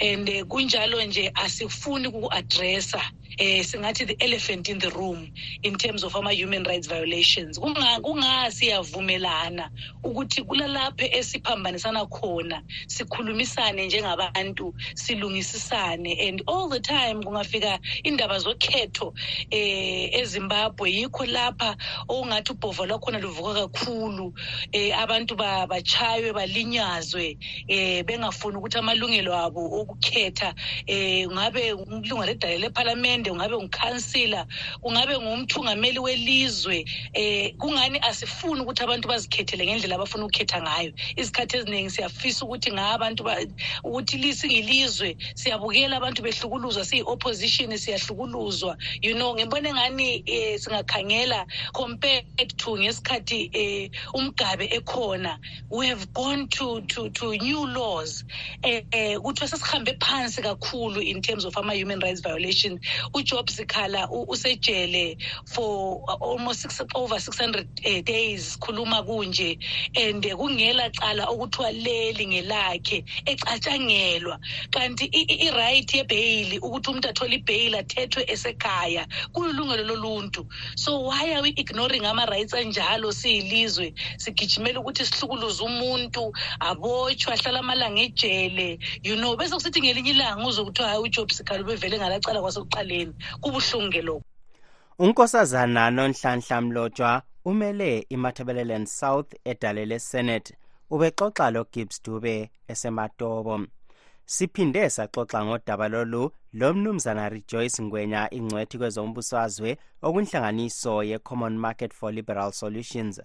And 0.00 0.28
kunjalo 0.48 1.02
nje 1.04 1.30
asifuni 1.34 2.10
kuku-adressa 2.10 3.00
eh 3.38 3.64
singathi 3.64 4.06
the 4.06 4.16
elephant 4.20 4.68
in 4.68 4.78
the 4.78 4.90
room 4.90 5.32
in 5.62 5.74
terms 5.74 6.04
of 6.04 6.14
ama-human 6.16 6.64
rights 6.64 6.86
violations. 6.86 7.58
Kungasiyavumelana 7.58 9.70
ukuthi 10.04 10.42
kulalapho 10.42 11.04
esiphambanisana 11.04 12.06
khona 12.06 12.62
sikhulumisane 12.86 13.86
njengabantu 13.86 14.74
silungisisane 14.94 16.28
and 16.28 16.42
all 16.46 16.68
the 16.68 16.80
time 16.80 17.22
kungafika 17.22 17.78
indaba 18.04 18.38
zokhetho 18.38 19.14
eh 19.50 20.10
ezimbabwe. 20.12 20.92
Yikho 20.92 21.26
lapha 21.26 21.76
okungathi 22.08 22.52
ubhova 22.52 22.86
lwakhona 22.86 23.18
luvuka 23.18 23.54
kakhulu 23.54 24.34
eh 24.72 24.98
abantu 24.98 25.36
bachaywe 25.36 26.32
balinyazwe 26.32 27.38
eh 27.68 28.04
bengafuni 28.04 28.56
ukuthi 28.56 28.78
amalungelo 28.78 29.34
abo 29.34 29.80
okukhetha 29.80 30.54
eh 30.86 31.28
ngabe 31.28 31.72
umlunga 31.72 32.26
ledale 32.26 32.70
lephalamende 33.20 33.30
ungabe 33.30 33.56
ngukhansila 33.56 34.46
kungabe 34.80 35.18
ngumthungameli 35.18 35.98
welizwe 35.98 36.84
eh 37.12 37.54
kungani 37.58 37.98
asifuni 37.98 38.60
ukuthi 38.62 38.82
abantu 38.82 39.08
bazikhethele 39.08 39.66
ngendlela 39.66 39.94
abafuna 39.96 40.24
ukukhetha 40.24 40.62
ngayo? 40.62 40.92
Izikhathi 41.16 41.56
eziningi 41.56 41.90
siyafisa 41.90 42.44
ukuthi 42.44 42.72
ngabantu 42.72 43.24
ukuthi 43.84 44.34
singilizwe 44.34 45.16
siyabukela 45.34 45.96
abantu 45.96 46.22
behlukuluzwa 46.22 46.84
siyi-opposition 46.84 47.76
siyahlukuluzwa. 47.76 48.76
You 49.02 49.14
know 49.14 49.34
ngibona 49.34 49.68
engani 49.68 50.22
eh, 50.26 50.58
singakhangela 50.58 51.46
compared 51.72 52.56
to 52.56 52.76
ngesikhathi 52.76 53.50
eh, 53.52 53.90
umgabe 54.14 54.68
ekhona. 54.72 55.38
We 55.68 55.88
have 55.88 56.12
gone 56.12 56.48
to, 56.48 56.80
to, 56.80 57.10
to 57.10 57.36
new 57.36 57.66
laws. 57.66 58.24
Eh, 58.62 58.82
eh, 58.92 59.16
kuthiwa 59.18 59.48
sesihambe 59.48 59.96
phansi 60.00 60.42
kakhulu 60.42 61.02
in 61.02 61.22
terms 61.22 61.44
of 61.44 61.56
ama-human 61.56 62.00
rights 62.00 62.20
violations. 62.20 62.80
Ujob 63.14 63.48
sikhala 63.50 64.08
usejele 64.10 65.16
for 65.46 66.02
almost 66.20 66.60
six, 66.60 66.80
over 66.94 67.18
600 67.18 67.66
uh, 67.86 68.00
days 68.02 68.56
sikhuluma 68.56 69.02
kunje 69.04 69.58
and 69.96 70.22
kungela 70.24 70.90
cala 70.94 71.26
okuthiwa 71.26 71.72
leli 71.72 72.26
ngelakhe 72.26 73.04
ecatshangelwa. 73.26 74.38
Kanti 74.70 75.04
i-right 75.06 75.94
yebheyili 75.94 76.58
ukuthi 76.58 76.90
umuntu 76.90 77.08
athole 77.08 77.34
ibheyili 77.34 77.76
athethwe 77.78 78.24
esekhaya 78.28 79.06
kululungelo 79.32 79.84
loluntu. 79.84 80.46
So 80.76 81.00
why 81.08 81.32
are 81.34 81.42
we 81.42 81.50
ignoring 81.56 82.04
ama-rights 82.04 82.54
anjalo? 82.54 83.12
Siyilizwe 83.12 83.94
sigijimela 84.18 84.80
ukuthi 84.80 85.06
sihlukuluze 85.06 85.62
umuntu 85.64 86.32
abotshwe 86.60 87.32
ahlala 87.34 87.60
amalanga 87.60 88.00
ejele. 88.02 88.78
You 89.02 89.16
know 89.16 89.36
bese 89.36 89.54
kusithi 89.54 89.80
ngelinye 89.80 90.10
ilanga 90.10 90.46
uzwe 90.46 90.64
kuthiwa 90.64 90.88
hayi 90.88 91.00
ujob 91.02 91.30
sikhala 91.30 91.62
ubevele 91.62 91.98
ngalacala 91.98 92.40
kwasekuqaleni. 92.40 92.99
Kubuhlungu-ke 93.40 94.02
lokhu. 94.02 94.24
Unkosazana 94.98 95.90
nonhlanhla 95.90 96.60
mlotshwa 96.60 97.22
umele 97.44 98.06
imatabeleland 98.08 98.86
south 98.86 99.34
edale 99.44 99.86
lesenate 99.86 100.54
ubexoxa 100.90 101.50
logibbs 101.50 102.02
dube 102.02 102.50
esematobo. 102.68 103.60
Siphinde 104.24 104.90
saxoxa 104.90 105.44
ngodaba 105.44 105.88
lolu 105.88 106.30
lomnumzana 106.52 107.28
rejoyce 107.28 107.82
ngwenya 107.82 108.28
ingcwethi 108.34 108.78
kwezombusazwe 108.78 109.76
okunhlanganiso 110.02 111.02
ye-common 111.02 111.58
market 111.58 111.94
for 111.94 112.12
liberal 112.12 112.52
solutions. 112.52 113.20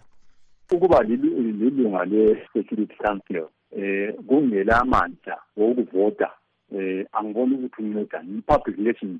Ukuba 0.72 1.03
lilunga 1.03 2.05
le-security 2.05 2.96
council 3.03 3.48
eh 3.72 4.13
kungela 4.27 4.82
amandla 4.82 5.38
wokuvota 5.58 6.29
eh 6.75 7.05
angiboni 7.13 7.55
ukuthi 7.55 7.82
uncedani 7.82 8.38
i-public 8.38 8.77
relations 8.77 9.20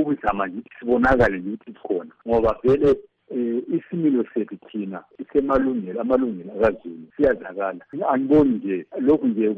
ukuzama 0.00 0.46
nje 0.46 0.62
sibonakale 0.78 1.38
nje 1.38 1.48
ukuthi 1.48 1.72
sikhona. 1.72 2.10
Ngoba 2.28 2.56
vele 2.62 2.96
eh 3.30 3.62
isimilo 3.76 4.24
sethu 4.34 4.56
thina 4.56 5.04
isemalungelo 5.18 6.00
amalungelo 6.00 6.52
akazulu 6.52 7.06
siyazakala. 7.16 7.84
Angiboni 8.08 8.50
nje 8.50 8.86
lokhu 9.00 9.26
nje 9.26 9.54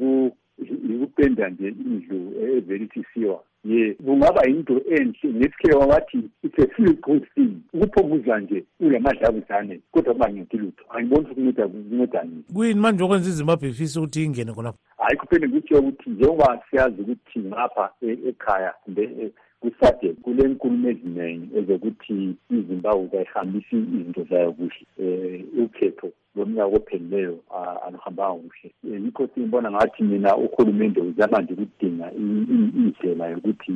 yikupenda 0.58 1.48
nje 1.48 1.68
indlu 1.68 2.32
evelithisiwa 2.56 3.42
ye 3.64 3.94
kungaba 3.94 4.42
yinto 4.46 4.80
enhle 4.90 5.28
ngesikhewa 5.34 5.86
wathi 5.86 6.18
it's 6.42 6.58
a 6.58 6.66
feel 6.74 6.94
good 6.94 7.26
thing 7.34 7.52
ukuphokuzwa 7.72 8.40
nje 8.40 8.64
ulamadlabuzane 8.80 9.80
kodwa 9.90 10.14
kungancedi 10.14 10.58
lutho 10.58 10.84
angiboni 10.90 11.20
ukuthi 11.20 11.34
kunceda 11.34 11.68
kuncedani 11.68 12.44
kuyini 12.54 12.80
manje 12.80 13.04
okwenza 13.04 13.30
izimbabwe 13.30 13.68
ifisa 13.68 14.00
ukuthi 14.00 14.24
ingene 14.24 14.52
khonapho? 14.52 14.78
Hayi 15.08 15.18
kuphinde 15.18 15.48
kutsho 15.48 15.78
ukuthi 15.78 16.10
njengoba 16.10 16.62
siyazi 16.70 17.02
ukuthi 17.02 17.38
ngapha 17.38 17.90
ekhaya 18.28 18.74
kumbe 18.84 19.32
kusade 19.60 20.08
kulenkulumo 20.22 20.88
eziningi 20.88 21.48
ezokuthi 21.58 22.14
izimbabwe 22.50 23.08
kayihambisi 23.08 23.76
izinto 23.76 24.22
zayo 24.30 24.52
kuhle 24.52 24.82
um 24.98 25.64
ukhetho 25.64 26.08
lomnyaka 26.36 26.76
ophelileyo 26.76 27.38
aluhambanga 27.86 28.40
kuhle. 28.42 28.68
Yikho 29.04 29.28
siyibona 29.34 29.70
ngathi 29.70 30.02
mina 30.02 30.36
uhulumende 30.36 31.00
uzama 31.00 31.40
nje 31.40 31.52
ukudinga 31.52 32.12
indlela 32.12 33.26
yokuthi 33.26 33.72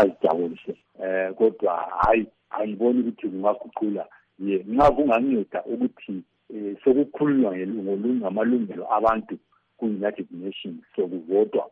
azijabulise 0.00 0.74
um 1.04 1.34
kodwa 1.34 1.72
hhayi 2.00 2.26
angiboni 2.50 3.00
ukuthi 3.00 3.28
kungaguqula 3.28 4.04
ye 4.38 4.64
nxa 4.68 4.90
kunganceda 4.90 5.60
ukuthi 5.72 6.14
um 6.50 6.76
sokukhulunywa 6.84 7.56
ngamalungelo 8.20 8.84
abantu 8.96 9.38
ku-united 9.82 10.26
nations 10.30 10.78
sokuvotwa 10.96 11.66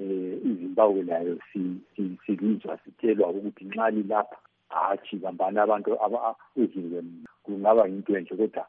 eh 0.00 0.38
izimbabwe 0.50 1.02
nayo 1.02 1.38
silizwa 2.26 2.78
sitshelwa 2.84 3.28
ukuthi 3.28 3.64
nxa 3.64 3.90
lilapha 3.90 4.36
hatshi 4.68 5.16
bambani 5.16 5.58
abantu 5.58 5.98
uzilwe 6.56 7.04
kungaba 7.42 7.86
yinto 7.86 8.16
enhle 8.16 8.36
kodwa 8.36 8.64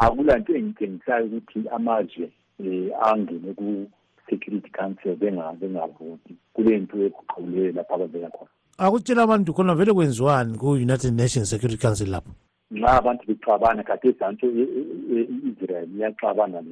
akula 0.00 0.38
nto 0.38 0.52
engitshengisayo 0.54 1.26
ukuthi 1.26 1.68
amazwe 1.76 2.30
um 2.60 2.90
angene 3.02 3.54
ku-security 3.58 4.70
council 4.70 5.16
bengavoti 5.16 6.34
kule 6.52 6.78
nto 6.78 6.96
eguquleyo 7.06 7.72
lapho 7.72 7.94
ababeka 7.94 8.28
khona. 8.28 8.50
Akutshela 8.78 9.22
abantu 9.22 9.54
khona 9.54 9.74
vele 9.74 9.92
kwenziwani 9.92 10.58
ku-united 10.58 11.14
nations 11.14 11.50
security 11.50 11.80
council 11.80 12.10
lapho? 12.10 12.30
Nxa 12.70 12.92
abantu 12.92 13.22
bexabana 13.26 13.82
kade 13.82 14.12
zanto 14.18 14.46
i-israel 14.46 15.88
iyaxabana 15.96 16.62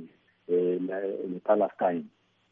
nepalestine 1.33 2.05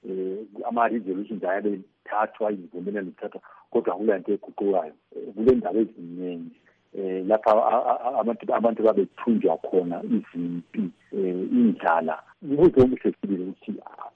um 0.05 0.47
ama-resolutions 0.69 1.45
ayabe 1.45 1.81
thathwa 2.05 2.53
izivumelano 2.53 3.11
zithathwa 3.11 3.41
kodwa 3.71 3.97
kulanto 3.97 4.33
eguqukayo 4.33 4.95
kule 5.35 5.55
ndawo 5.55 5.81
eziningi 5.81 6.57
um 6.95 7.29
lapha 7.29 7.51
abantu 8.59 8.83
babethunjwa 8.83 9.57
khona 9.57 10.03
izimpi 10.17 10.85
um 11.13 11.41
indlala 11.59 12.23
ubuze 12.43 12.81
omuhle 12.83 13.09
ukuthi 13.11 13.73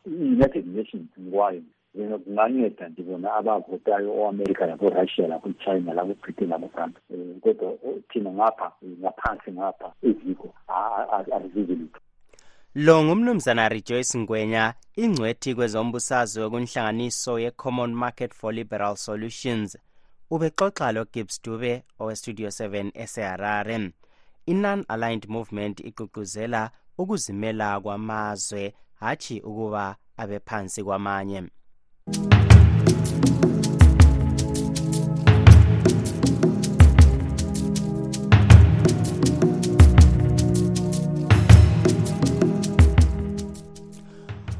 i-united 0.07 0.67
nations 0.77 1.09
ngikwayo 1.21 1.63
kunganceda 1.95 2.89
nje 2.89 3.03
bona 3.03 3.35
abavotayo 3.35 4.11
o-amerika 4.19 4.67
labo-russia 4.67 5.29
labo-china 5.29 5.95
labo-france 5.95 6.99
um 7.11 7.41
kodwa 7.41 7.69
thina 8.09 8.31
ngapha 8.31 8.73
ngaphansi 9.01 9.53
ngapha 9.53 9.93
eziko 10.03 10.49
azizi 11.37 11.75
lutho 11.81 12.01
lo 12.75 13.05
ngumnumzana 13.05 13.69
rejoyce 13.69 14.19
ngwenya 14.19 14.75
ingcwethi 14.97 15.55
kwezombusazwe 15.55 16.51
kunhlanganiso 16.51 17.39
ye-common 17.39 17.95
market 17.95 18.35
for 18.35 18.55
liberal 18.55 18.97
solutions. 18.97 19.79
Ubexoxa 20.31 20.93
logibbs 20.93 21.43
dube 21.43 21.83
owestudio 21.99 22.49
7 22.49 22.91
eseharare. 22.95 23.93
I-non-aligned 24.47 25.29
movement 25.29 25.81
igqugquzela 25.81 26.71
ukuzimela 26.99 27.81
kwamazwe 27.81 28.75
hatshi 28.95 29.41
ukuba 29.41 29.97
abephansi 30.17 30.85
kwamanye 30.85 31.43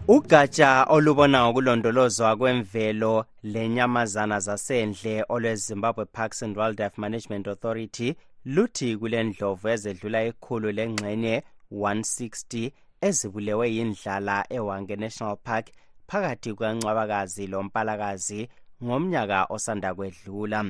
ugatsha 0.09 0.85
olubona 0.85 1.45
ngokulondolozwa 1.45 2.37
kwemvelo 2.37 3.25
lenyamazana 3.43 4.41
zasendle 4.41 5.25
olwezimbabwe 5.29 6.05
parks 6.05 6.43
and 6.43 6.59
wildlife 6.59 7.01
management 7.01 7.49
authority 7.49 8.15
luthi 8.45 8.97
kulendlovu 8.97 9.69
ezedlula 9.69 10.25
ikhulu 10.25 10.73
lengxenye 10.73 11.43
160 11.73 12.73
ezibulewe 13.01 13.67
yindlala 13.75 14.45
ewange 14.51 14.97
national 14.97 15.37
park 15.37 15.67
phakathi 16.09 16.55
kwencwabakazi 16.55 17.47
lompalakazi 17.47 18.49
ngomnyaka 18.85 19.47
osanda 19.55 19.95
kwedlula. 19.95 20.65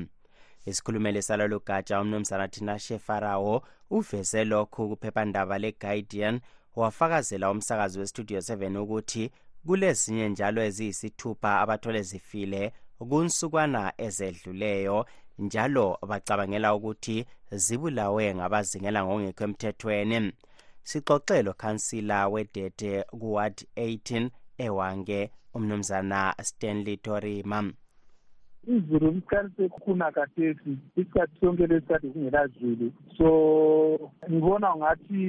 Isikhulumeli 0.65 1.21
salolu 1.21 1.59
gatsha 1.59 2.01
umnumzana 2.01 2.47
tinashe 2.47 2.99
farawo 2.99 3.63
uveze 3.89 4.43
lokhu 4.43 4.89
kuphephandaba 4.89 5.57
le-guardian 5.57 6.39
wafakazela 6.75 7.51
umsakazi 7.51 7.99
westudio 7.99 8.39
7 8.39 8.77
ukuthi 8.77 9.31
kulezinye 9.65 10.29
njalo 10.29 10.61
eziyisithupha 10.63 11.59
abathole 11.61 12.01
zifile 12.01 12.61
kunsukwana 13.09 13.93
ezedluleyo 13.97 15.05
njalo 15.39 15.97
bacabangela 16.09 16.75
ukuthi 16.75 17.25
zibulawe 17.51 18.35
ngabazingela 18.35 18.99
ngokungekho 19.03 19.43
emthethweni. 19.47 20.19
Sixoxelo 20.89 21.51
khansila 21.61 22.27
wedete 22.33 22.91
kuward 23.19 23.57
18 23.75 24.29
ewange 24.65 25.31
umnumzana 25.55 26.35
stanley 26.43 26.97
torima. 26.97 27.59
Izulu 28.67 29.11
liqalise 29.11 29.69
khuna 29.69 30.11
kathesi 30.11 30.77
isikhathi 30.95 31.39
sonke 31.39 31.67
lesikhathi 31.67 32.07
kungela 32.07 32.47
zulu 32.47 32.91
so 33.17 33.29
ngibona 34.31 34.75
ngathi 34.75 35.21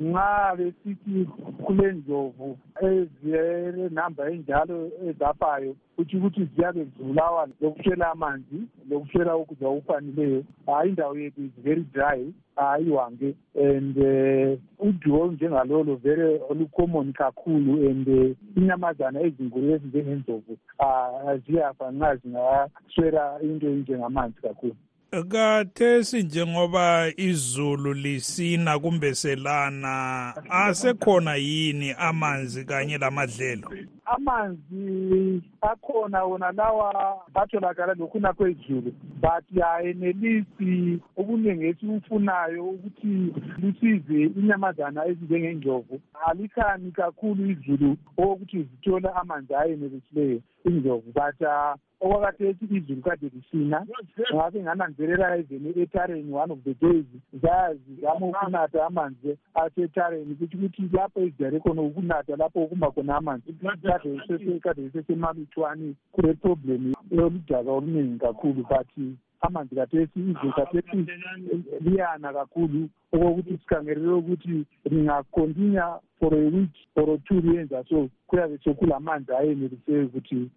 nxa 0.00 0.56
besithi 0.58 1.28
kule 1.64 1.92
ndlovu 1.92 2.58
ezilenamba 2.88 4.30
enjalo 4.30 4.90
ezafayo 5.08 5.76
kutsho 6.00 6.18
ukuthi 6.18 6.48
ziyabe 6.56 6.84
zibulawa 6.84 7.48
lokuswela 7.60 8.10
amanzi 8.10 8.58
lokuswela 8.90 9.36
ukudla 9.36 9.68
okufaneleyo 9.68 10.44
hayi 10.66 10.88
indawo 10.88 11.18
yethu 11.18 11.40
is 11.44 11.62
very 11.64 11.84
dry 11.92 12.32
hayiwange 12.56 13.34
and 13.54 13.96
um 13.98 14.58
uduo 14.78 15.20
olunjengalolo 15.20 15.96
vele 15.96 16.40
olucommon 16.50 17.12
kakhulu 17.12 17.90
and 17.90 18.08
uh, 18.08 18.36
inyamazana 18.56 19.20
ezinkulu 19.20 19.74
ezinjengendlovu 19.74 20.56
ziyafa 21.46 21.90
nxa 21.92 22.16
zingaswela 22.16 23.38
into 23.42 23.66
enjengamanzi 23.66 24.40
kakhulu. 24.42 24.76
Kathesi 25.28 26.22
njengoba 26.22 27.12
izulu 27.16 27.94
lisina 27.94 28.78
kumbe 28.78 29.14
selana 29.14 30.34
asekhona 30.50 31.34
yini 31.34 31.94
amanzi 31.98 32.64
kanye 32.64 32.98
lamadlelo 32.98 33.70
amanzi 34.14 35.42
akhona 35.60 36.24
wona 36.24 36.52
lawa 36.52 37.20
atholakala 37.34 37.94
lokhuna 37.94 38.32
kwezulu 38.32 38.92
but 39.22 39.46
ayenelisi 39.72 41.00
okuningi 41.16 41.64
esikufunayo 41.70 42.64
ukuthi 42.64 43.12
lusize 43.60 44.20
inyamazana 44.38 45.06
ezinjengendlovu 45.10 46.00
alikhani 46.26 46.90
kakhulu 46.98 47.42
izulu 47.52 47.90
okokuthi 48.20 48.62
zithole 48.68 49.08
amanzi 49.20 49.54
ayenelisileyo 49.54 50.40
indlovu 50.64 51.12
but 51.12 51.40
uh, 51.40 51.74
okwakathethi 52.00 52.64
izulu 52.76 53.02
kade 53.02 53.30
lisina. 53.34 53.86
Ngabe 54.34 54.62
ngananzelela 54.62 55.36
even 55.38 55.72
etareni 55.76 56.32
one 56.32 56.50
of 56.52 56.58
the 56.64 56.74
days 56.74 57.04
zayazizama 57.42 58.26
ukunatha 58.26 58.86
amanzi 58.86 59.38
asetareni 59.54 60.34
kuthi 60.34 60.56
ukuthi 60.56 60.90
lapho 60.92 61.20
ezijare 61.20 61.60
khona 61.60 61.82
ukunatha 61.82 62.36
lapho 62.36 62.62
okuma 62.62 62.90
khona 62.90 63.16
amanzi 63.16 63.52
kade 64.62 64.82
isesemalutshwane 64.86 65.94
kule 66.12 66.34
problem 66.34 66.94
yoludaka 67.10 67.70
oluningi 67.70 68.18
kakhulu 68.18 68.66
but 68.68 68.88
amanzi 69.40 69.74
kathesi 69.74 70.20
izulu 70.20 70.52
kathesi 70.52 71.06
liyana 71.80 72.32
kakhulu. 72.32 72.88
Okokuthi 73.12 73.58
sikhangelele 73.58 74.12
ukuthi 74.12 74.66
lingakontinya 74.84 75.98
for 76.20 76.34
a 76.34 76.50
week 76.50 76.70
or 76.96 77.18
two 77.26 77.40
liyenza 77.40 77.84
so 77.88 78.08
kuyabe 78.26 78.58
sekulamanzi 78.64 79.32
ayeneliseyo 79.32 80.06
ukuthi 80.06 80.50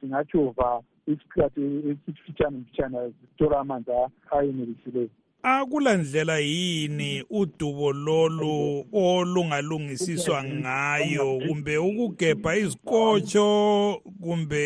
zingajova 0.00 0.82
isikhathi 1.06 1.62
esifitshane 1.90 2.58
mfitshane 2.58 2.98
zithola 3.08 3.60
amanzi 3.60 3.90
ayenelisileyo 4.30 5.08
akula 5.42 5.96
ndlela 5.96 6.38
yini 6.38 7.24
udubo 7.30 7.92
lolu 7.92 8.84
olungalungisiswa 8.92 10.44
ngayo? 10.44 11.40
Kumbe 11.48 11.78
ukugebha 11.78 12.56
izikotsho 12.56 14.02
kumbe 14.22 14.62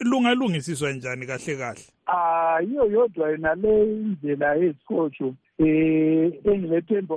lungalungisiswa 0.00 0.92
njani 0.92 1.26
kahle 1.26 1.56
kahle? 1.56 1.82
Ah 2.06 2.60
yiyo 2.60 2.86
yodwa 2.90 3.30
yona 3.30 3.54
le 3.54 3.82
indlela 3.82 4.54
yezikotsho 4.54 5.34
eh 5.58 6.32
engilethemba 6.44 7.14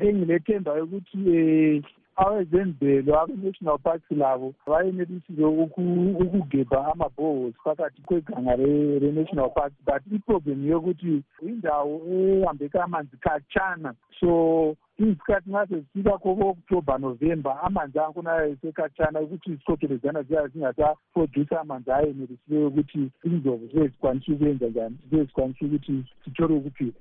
engilethemba 0.00 0.82
ukuthi 0.82 1.18
eh 1.34 1.82
awezemvelo 2.16 3.20
abe-national 3.20 3.78
parks 3.78 4.10
labo 4.10 4.54
bayenelisile 4.66 5.44
ukugebha 5.44 6.92
ama-bohos 6.92 7.54
phakathi 7.64 8.02
kweganga 8.02 8.56
le-national 8.56 9.50
park 9.50 9.72
but 9.86 10.02
iproblem 10.12 10.68
yokuthi 10.68 11.22
indawo 11.42 12.00
ehambeka 12.08 12.84
amanzi 12.84 13.16
khatshana. 13.16 13.94
So 14.20 14.76
izikhathi 14.98 15.50
nxa 15.50 15.66
sezifika 15.66 16.18
ko-october 16.18 16.98
november 16.98 17.58
amanzi 17.62 17.98
akhona 17.98 18.44
esekhatshana 18.52 19.20
ukuthi 19.20 19.50
izikotho 19.50 19.86
leziyana 19.86 20.22
ziyabe 20.22 20.48
zingasaproduce 20.48 21.56
amanzi 21.56 21.90
ayenelisileyo 21.92 22.68
ukuthi 22.68 23.10
indlovu 23.24 23.66
zezikwanisa 23.72 24.32
ukwenza 24.32 24.66
njani 24.68 24.96
zezikwanisa 25.10 25.66
ukuthi 25.66 26.04
sithole 26.24 26.54
ukuphila 26.54 27.00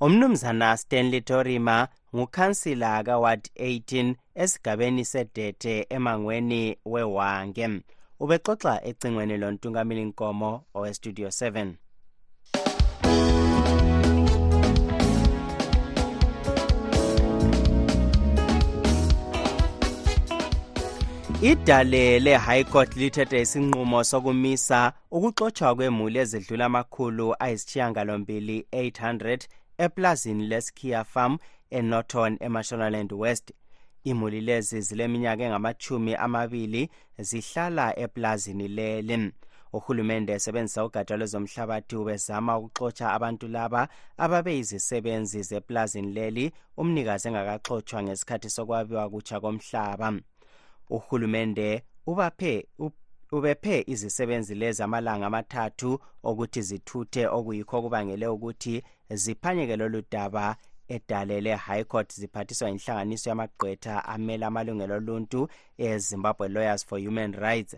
umnumzana 0.00 0.76
stanley 0.76 1.20
torima 1.20 1.88
ngukhansila 2.16 3.04
kaward 3.04 3.48
18 3.56 4.14
esigabeni 4.34 5.04
sedete 5.04 5.86
emangweni 5.90 6.78
wewange 6.84 7.68
ubexoxa 8.20 8.84
ecingweni 8.88 9.36
lontungameli 9.36 10.04
nkomo 10.04 10.50
owestudio 10.74 11.28
7 11.28 11.72
idale 21.42 22.20
le-high 22.20 22.64
court 22.64 22.96
lithethe 22.96 23.40
isinqumo 23.40 24.04
sokumisa 24.04 24.92
ukuxotshwa 25.10 25.74
kwemuli 25.74 26.18
ezidlula 26.18 26.64
amakhulu 26.64 27.34
ayisishiyangalombili 27.38 28.66
800 28.72 29.38
eplazini 29.78 30.46
leskiya 30.46 31.04
farm 31.04 31.38
enorton 31.70 32.36
emashonaland 32.40 33.12
west. 33.12 33.52
Imuli 34.04 34.40
lezi 34.40 34.80
zileminyaka 34.80 35.44
engamachumi 35.44 36.14
amabili 36.14 36.90
zihlala 37.18 37.98
eplazini 37.98 38.68
leli. 38.68 39.32
Uhulumende 39.72 40.32
esebenzisa 40.32 40.84
ugatsha 40.84 41.16
lwezomhlabathi 41.16 41.96
ubezama 41.96 42.58
ukuxotsha 42.58 43.12
abantu 43.12 43.48
laba 43.48 43.88
ababeyizisebenzi 44.16 45.42
zeplazini 45.42 46.12
leli 46.12 46.52
umnikazi 46.76 47.28
engakaxotshwa 47.28 48.02
ngesikhathi 48.02 48.50
sokwabiwa 48.50 49.10
kutsha 49.10 49.40
komhlaba. 49.40 50.12
Uhulumende 50.90 51.82
ubaphe 52.06 52.66
ubephe 53.32 53.84
izisebenzi 53.86 54.54
lezi 54.54 54.82
amalanga 54.82 55.26
amathathu 55.26 55.98
okuthi 56.22 56.62
zithuthe 56.62 57.26
okuyikho 57.26 57.78
okubangele 57.78 58.26
ukuthi 58.26 58.82
ziphanyeke 59.10 59.76
lolu 59.76 60.02
daba 60.10 60.56
edale 60.88 61.40
le-high 61.40 61.84
court 61.84 62.12
ziphathiswa 62.12 62.70
inhlanganiso 62.70 63.30
yamagqwetha 63.30 64.04
amele 64.04 64.46
amalungelo 64.46 64.94
oluntu 64.96 65.48
ezimbabwe 65.78 66.48
lawyers 66.48 66.86
for 66.86 66.98
human 66.98 67.32
rights. 67.32 67.76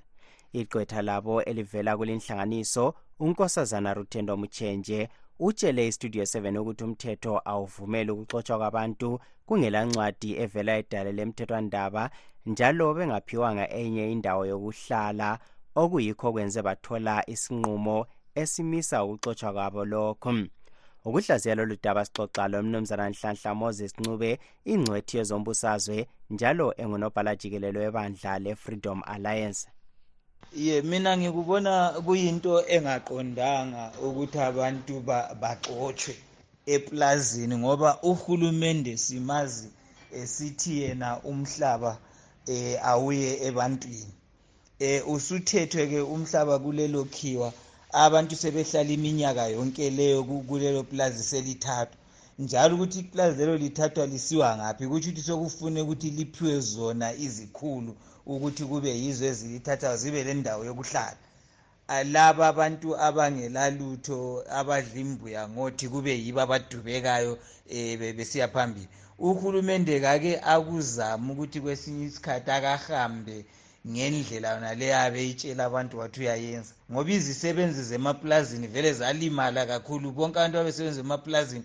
Igqwetha 0.53 1.03
labo 1.03 1.43
elivela 1.43 1.97
kulinhlanganiso 1.97 2.95
unkosazana 3.21 3.95
ruthendo 3.95 4.37
muchenje 4.37 5.09
utshele 5.39 5.89
istudio 5.89 6.23
7 6.23 6.59
ukuthi 6.59 6.85
umthetho 6.85 7.43
awuvumeli 7.45 8.11
ukuxotshwa 8.11 8.59
kwabantu 8.59 9.21
kungelancwadi 9.47 10.31
evela 10.43 10.77
edale 10.77 11.13
lemthethwandaba 11.13 12.11
njalo 12.47 12.95
bengaphiwanga 12.95 13.71
enye 13.81 14.13
indawo 14.13 14.47
yokuhlala. 14.47 15.39
Okuyikho 15.75 16.33
kwenze 16.33 16.63
bathola 16.63 17.15
isinqumo 17.31 18.07
esimisa 18.35 19.05
ukuxotshwa 19.05 19.53
kwabo 19.53 19.85
lokho. 19.85 20.31
Ukuhlaziya 21.05 21.55
lolu 21.55 21.77
daba 21.83 22.05
sixoxa 22.05 22.49
lomnumzana 22.53 23.11
nhlanhla 23.11 23.55
moses 23.55 23.93
ncube 24.01 24.39
ingcwethi 24.73 25.17
yezombusazwe 25.19 25.99
njalo 26.31 26.67
engunobhala 26.83 27.37
jikelelo 27.41 27.81
webandla 27.81 28.39
le-freedom 28.45 29.03
alliance. 29.15 29.67
Ye 30.65 30.83
mina 30.83 31.17
ngikubona 31.17 31.73
kuyinto 32.07 32.53
engaqondanga 32.75 33.83
ukuthi 34.07 34.39
abantu 34.39 34.95
baxotshwe 35.43 36.15
eplazini 36.75 37.57
ngoba 37.63 37.91
uhulumende 38.11 38.93
simazi 39.05 39.69
esithi 40.21 40.73
yena 40.81 41.09
umhlaba 41.31 41.93
eh 42.47 42.77
awuye 42.91 43.31
ebantwini. 43.49 44.15
Eh 44.79 45.09
usuthethwe 45.15 45.83
ke 45.91 46.01
umhlaba 46.15 46.55
kulelo 46.59 47.05
khiwa 47.05 47.49
abantu 47.93 48.37
sebehlala 48.37 48.91
iminyaka 48.93 49.47
yonke 49.47 49.91
leyo 49.91 50.23
kulelo 50.49 50.83
plazi 50.85 51.23
selithathwa. 51.23 51.97
Njalo 52.39 52.75
ukuthi 52.75 52.99
iplazi 52.99 53.39
lelo 53.39 53.57
lithathwa 53.57 54.07
lisiwa 54.07 54.57
ngaphi? 54.57 54.87
Kutsho 54.87 55.11
ukuthi 55.11 55.23
sokufune 55.23 55.81
ukuthi 55.83 56.11
liphiwe 56.11 56.61
zona 56.61 57.13
izikhulu 57.15 57.93
ukuthi 58.27 58.65
kube 58.65 58.91
yizo 59.03 59.25
ezilithathayo 59.27 59.97
zibe 59.97 60.25
lendawo 60.25 60.65
yokuhlala. 60.65 61.19
Laba 62.05 62.49
abantu 62.49 62.89
abangelalutho 63.07 64.45
abadla 64.59 64.99
imbuya 65.05 65.49
ngothi 65.49 65.89
kube 65.93 66.13
yibo 66.25 66.41
abadubekayo 66.41 67.33
um 67.77 68.01
besiya 68.17 68.49
phambili. 68.49 68.89
Uhulumende 69.19 70.01
kake 70.01 70.33
akuzama 70.41 71.33
ukuthi 71.33 71.61
kwesinye 71.61 72.05
isikhathi 72.07 72.51
akahambe 72.51 73.45
ngendlela 73.89 74.49
yona 74.55 74.75
leyo 74.75 74.97
abeyitshela 75.07 75.65
abantu 75.65 75.99
wathi 75.99 76.21
uyayenza. 76.21 76.73
Ngoba 76.91 77.11
izisebenzi 77.11 77.83
zemaplazini 77.83 78.67
vele 78.67 78.93
zalimala 78.93 79.67
kakhulu 79.67 80.13
bonke 80.13 80.39
abantu 80.39 80.59
abesebenzi 80.59 81.01
emaplazini 81.01 81.65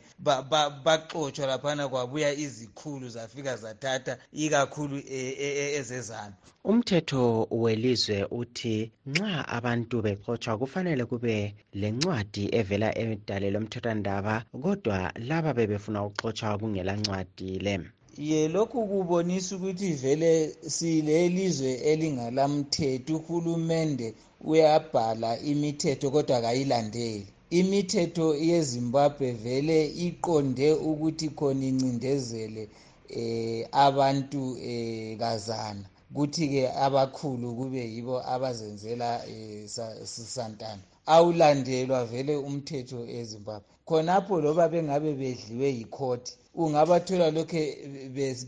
baxotshwa 0.86 1.46
laphana 1.48 1.90
kwabuya 1.90 2.34
izikhulu 2.34 3.10
zafika 3.10 3.58
zathatha 3.58 4.18
ikakhulu 4.32 4.98
e, 4.98 5.20
e, 5.46 5.50
e, 5.64 5.76
ezezana 5.80 6.36
umthetho 6.64 7.48
welizwe 7.64 8.18
uthi 8.40 8.92
nxa 9.12 9.48
abantu 9.58 9.96
bexotshwa 10.06 10.58
kufanele 10.62 11.04
kube 11.12 11.36
lencwadi 11.82 12.44
evela 12.60 12.90
edale 13.04 13.48
lomthethwandaba 13.54 14.36
kodwa 14.64 14.98
laba 15.30 15.52
bebefuna 15.58 16.00
ukuxotshwa 16.08 16.58
kungela 16.60 16.94
ncwadi 17.00 17.50
le. 17.66 17.76
Ye 18.18 18.48
lokhu 18.48 18.88
kubonisa 18.88 19.56
ukuthi 19.56 19.94
vele 20.02 20.56
silelizwe 20.68 21.72
elingalamthetho 21.92 23.16
uhulumende 23.18 24.14
uyabhala 24.52 25.40
imithetho 25.52 26.12
kodwa 26.12 26.42
kayilandeli. 26.42 27.28
Imithetho 27.60 28.36
yezimbabwe 28.36 29.32
vele 29.32 29.78
iqonde 30.08 30.68
ukuthi 30.74 31.28
khona 31.38 31.66
incindezele 31.72 32.64
eh 33.10 33.68
abantu 33.72 34.58
eh 34.72 35.18
kazana 35.22 35.86
kuthi-ke 36.14 36.72
abakhulu 36.86 37.56
kube 37.56 37.82
yibo 37.94 38.22
abazenzela 38.34 39.26
eh 39.28 39.68
santana 39.68 40.82
awulandelwa 41.06 42.06
vele 42.06 42.36
umthetho 42.36 43.06
ezimbabwe. 43.08 43.70
Khonapho 43.86 44.42
loba 44.42 44.70
bengabe 44.70 45.14
bedliwe 45.14 45.68
yikhoti 45.78 46.34
ungabathola 46.56 47.32
lokhu 47.32 47.62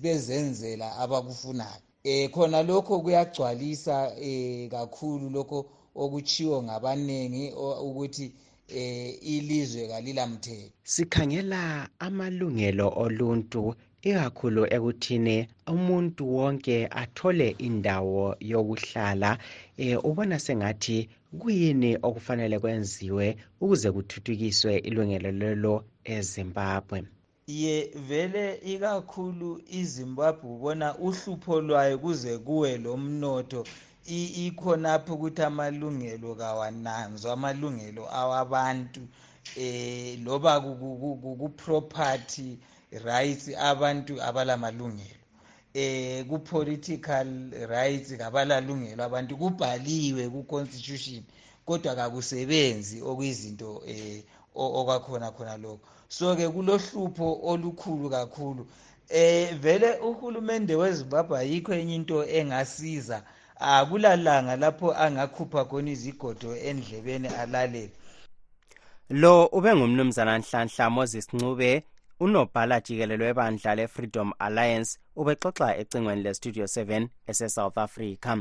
bezenzela 0.02 0.98
abakufunayo. 0.98 1.82
Um 2.06 2.28
khona 2.32 2.64
lokho 2.64 3.02
kuyagcwalisa 3.02 4.14
um 4.18 4.70
kakhulu 4.70 5.30
lokho 5.30 5.66
okuchiwo 5.96 6.64
ngabaningi 6.64 7.52
ukuthi 7.88 8.34
um 8.70 9.14
ilizwe 9.22 9.88
kalilamthetho. 9.88 10.72
Sikhangela 10.84 11.90
amalungelo 12.00 12.94
oluntu 12.96 13.76
ikakhulu 14.02 14.62
ekuthini 14.76 15.48
umuntu 15.68 16.22
wonke 16.36 16.88
athole 17.02 17.50
indawo 17.68 18.36
yokuhlala 18.52 19.38
eh 19.78 19.98
ubona 20.10 20.40
sengathi 20.40 21.10
kuyini 21.40 21.98
okufanele 22.08 22.60
kwenziwe 22.60 23.38
ukuze 23.62 23.92
kuthuthukiswe 23.92 24.78
ilungelo 24.88 25.32
lelo 25.32 25.74
eZimbabwe. 26.16 27.04
Ye 27.48 27.92
vele 28.08 28.46
ikakhulu 28.74 29.62
izimbabwe 29.80 30.46
ubona 30.56 30.88
uhlupho 31.08 31.62
lwayo 31.62 31.98
kuze 32.04 32.38
kuwe 32.38 32.78
lomnotho 32.78 33.62
ikhonapho 34.46 35.14
ukuthi 35.14 35.42
amalungelo 35.42 36.36
kawananzwa 36.36 37.34
amalungelo 37.34 38.04
awabantu 38.20 39.02
eh 39.56 40.20
loba 40.26 40.62
ku-property 41.40 42.58
rights 42.92 43.50
abantu 43.58 44.22
abalamalungelo. 44.22 45.18
Eh 45.74 46.26
ku-political 46.26 47.28
rights 47.70 48.18
kabalalungelo 48.18 49.04
abantu 49.04 49.38
kubhaliwe 49.38 50.30
ku-constitution 50.30 51.24
kodwa 51.66 51.96
kakusebenzi 51.96 53.02
okuyizinto 53.02 53.84
eh 53.86 54.24
okwakhona 54.56 55.32
khona 55.32 55.58
lokho. 55.58 55.80
So-ke 56.10 56.50
kulohlupho 56.50 57.40
olukhulu 57.44 58.10
kakhulu. 58.10 58.68
Eh 59.10 59.56
vele 59.60 60.00
uhulumende 60.00 60.76
wezimbabwe 60.76 61.40
ayikho 61.40 61.74
enye 61.74 61.96
into 61.96 62.24
engasiza. 62.26 63.24
Akulalanga 63.60 64.56
lapho 64.56 64.94
angakhupha 64.94 65.66
khona 65.66 65.92
izigodo 65.92 66.56
endlebeni 66.56 67.28
alalele. 67.28 67.92
Lo 69.10 69.46
ube 69.46 69.76
ngumnumzana 69.76 70.40
nhlanhla 70.40 70.90
moses 70.90 71.28
ncube. 71.34 71.84
Unobhala 72.20 72.82
jikelelo 72.82 73.26
webandla 73.26 73.76
le-freedom 73.76 74.32
alliance 74.40 75.00
ubexoxa 75.16 75.78
ecingweni 75.78 76.24
le-studio 76.24 76.66
7 76.66 77.08
esesouth 77.28 77.78
africa. 77.78 78.38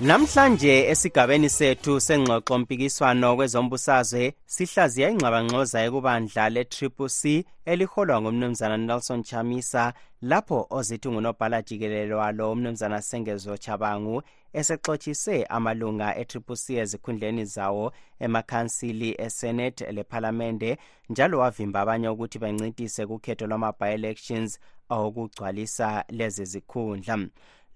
Namhlanje 0.00 0.88
esigabeni 0.90 1.48
sethu 1.48 2.00
sengxoxo 2.00 2.58
mpikiswano 2.58 3.36
kwezombusazwe 3.36 4.34
sihlaziya 4.46 5.10
ingxabangxoza 5.10 5.84
ekubandla 5.86 6.44
le-triple 6.54 7.08
c 7.08 7.44
eliholwa 7.70 8.20
ngumnumzana 8.20 8.76
nelson 8.76 9.22
chamisa 9.22 9.92
lapho 10.22 10.66
ozithi 10.70 11.08
ngunobhala 11.08 11.62
jikelelo 11.62 12.16
walo 12.18 12.52
umnumzana 12.52 13.02
sengezo 13.02 13.56
chabangu 13.56 14.22
esexotshise 14.52 15.44
amalunga 15.44 16.16
e-triple 16.16 16.56
c 16.56 16.76
ezikhundleni 16.82 17.44
zawo 17.44 17.92
emakhansili 18.18 19.14
esenate 19.18 19.92
lephalamende 19.92 20.78
njalo 21.10 21.38
wavimba 21.38 21.80
abanye 21.80 22.08
ukuthi 22.08 22.38
bancintise 22.38 23.06
kukhetho 23.06 23.46
lwama-bi-elections 23.46 24.58
awokugcwalisa 24.88 26.04
lezi 26.08 26.44
zikhundla. 26.44 27.18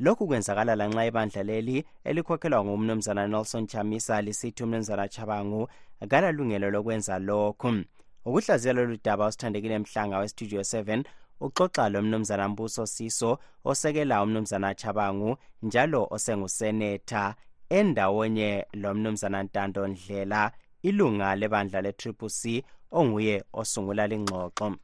Lokhu 0.01 0.27
kwenzakala 0.27 0.75
lanxa 0.77 1.07
ibandla 1.07 1.43
leli 1.43 1.85
elikhokhelwa 2.05 2.65
ngumnumzana 2.65 3.27
nelson 3.29 3.67
chamisa 3.67 4.23
lisithi 4.23 4.63
umnumzana 4.65 5.09
chabangu 5.09 5.69
kalalungelo 6.09 6.71
lokwenza 6.71 7.19
lokhu. 7.19 7.85
Ukuhlaziya 8.25 8.75
lolu 8.75 8.99
daba 9.05 9.27
usithandekile 9.27 9.79
mhlanga 9.79 10.19
westudio 10.19 10.61
7 10.61 11.05
uxoxa 11.41 11.89
lomnumzana 11.89 12.49
mbuso 12.49 12.87
siso 12.87 13.39
osekela 13.65 14.23
umnumzana 14.23 14.75
chabangu 14.75 15.37
njalo 15.63 16.07
osengusenetha. 16.11 17.35
Endawonye 17.69 18.67
lomnumzana 18.73 19.43
ntando 19.43 19.89
ndlela 19.89 20.53
ilunga 20.83 21.35
lebandla 21.37 21.81
le-triple 21.81 22.29
c 22.29 22.65
onguye 22.93 23.45
osungula 23.53 24.07
lingxoxo 24.07 24.77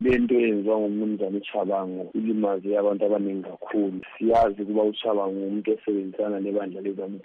lento 0.00 0.34
eyenziwa 0.34 0.78
ngumnumzane 0.78 1.36
uchabango 1.36 2.10
ilimaze 2.14 2.78
abantu 2.78 3.04
abaningi 3.04 3.42
kakhulu. 3.42 4.00
Siyazi 4.18 4.62
ukuba 4.62 4.82
uchabango 4.82 5.38
umuntu 5.46 5.72
osebenzisana 5.72 6.40
nebandla 6.40 6.80
lezanu 6.80 7.20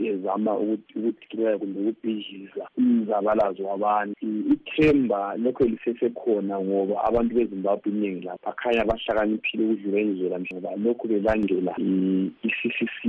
ezama 0.00 0.52
ukudikilela 0.58 1.58
kumbe 1.58 1.80
ukubhidliza 1.80 2.64
umzabalazo 2.78 3.62
wabantu. 3.70 4.14
Ithemba 4.54 5.36
lokho 5.42 5.64
lisesekhona 5.64 6.60
ngoba 6.60 7.04
abantu 7.08 7.34
bezimbabwe 7.34 7.88
iningi 7.92 8.26
lapha 8.26 8.52
khanya 8.52 8.84
bahlakaniphile 8.84 9.64
ukudlula 9.64 10.00
indlela 10.00 10.38
ngoba 10.40 10.70
lokhu 10.76 11.08
belandela 11.08 11.74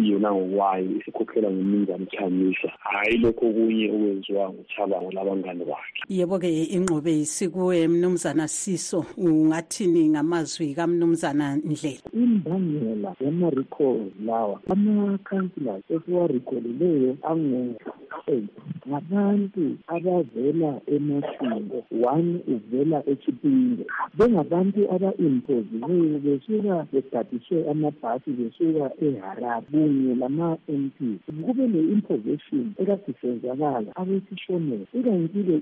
yona 0.07 0.33
ngokwayo 0.33 0.91
isikhokhelwa 0.99 1.51
ngumnumzane 1.51 2.03
uchamisa 2.03 2.69
hhayi 2.79 3.17
lokho 3.17 3.45
okunye 3.49 3.85
okwenziwa 3.91 4.49
nguchabango 4.49 5.11
labangane 5.11 5.65
bakhe. 5.65 5.99
Yebo-ke 6.09 6.49
ingqobe 6.75 7.11
yisikuwe 7.11 7.87
mnumzana 7.87 8.47
siso. 8.47 8.79
Siso 8.79 9.05
ungathini 9.17 10.09
ngamazwi 10.09 10.73
kamnumzana 10.73 11.55
ndlela 11.55 12.09
imbangela 12.13 13.15
yama-recall 13.21 14.01
lawa 14.25 14.59
ama-councillors 14.69 15.83
esiwarekholileyo 15.89 17.17
angu-eight 17.29 18.49
ngabantu 18.87 19.77
abavela 19.87 20.81
emashingo 20.95 21.83
one 22.13 22.39
uvela 22.53 23.03
echipinge 23.11 23.85
bengabantu 24.17 24.81
aba-impoziweyo 24.95 26.17
besuka 26.25 26.87
begadiswe 26.93 27.69
amabhasi 27.71 28.29
besuka 28.31 28.85
eharare. 29.05 29.65
Kunye 29.89 30.15
lama-m 30.15 30.89
p. 30.99 31.17
Kube 31.45 31.67
ne-imposition 31.67 32.73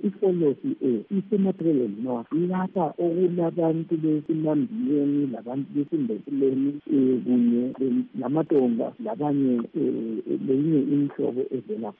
ifolosi 0.07 0.75
e 0.83 1.03
north 2.03 2.31
lapha 2.49 2.93
okulabantu 2.99 3.97
besimambiyeni 3.97 5.27
labantu 5.33 5.67
um 6.91 7.23
kunye 7.23 7.71
labanye 9.05 9.61
um 9.75 10.21
lenye 10.47 10.79
inhlobo 10.95 11.41
evela 11.55 11.93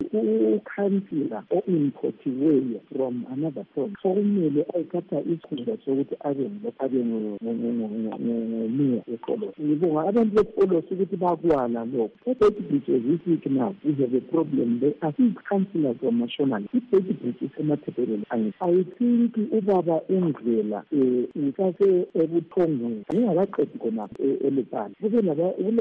ukhansila 0.56 1.44
o-importiweyo 1.52 2.80
from 2.94 3.26
another 3.32 3.66
point 3.74 3.94
sokumele 4.02 4.66
ayithatha 4.76 5.22
isikhundla 5.22 5.78
sokuthi 5.86 6.16
abe 6.20 6.50
abe 6.80 7.00
ngomeya 8.98 9.04
wefolosi 9.08 9.62
ngibonga 9.62 10.10
abantu 10.10 10.36
befolosi 10.36 10.94
ukuthi 10.94 11.16
bakwala 11.18 11.86
lokho. 11.86 12.12
Ebhedi 12.26 12.62
bridge 12.68 12.90
as 12.90 13.04
we 13.04 13.18
speak 13.18 13.46
now 13.52 13.76
we 13.84 13.94
have 13.94 14.14
a 14.14 14.22
problem 14.32 14.80
there? 14.80 14.94
Asiyi-councillors 15.02 15.98
wamashonal 16.02 16.64
ibhedi 16.74 17.14
bridge 17.14 17.42
isemathebeleni 17.46 18.26
i 18.32 18.84
think 18.98 19.38
ubaba 19.52 20.02
undlela 20.10 20.84
um 20.92 21.28
usase 21.50 22.08
ebuthongweni 22.14 23.04
ngingakaqedi 23.14 23.78
khonapho 23.80 24.24
elebala 24.24 24.92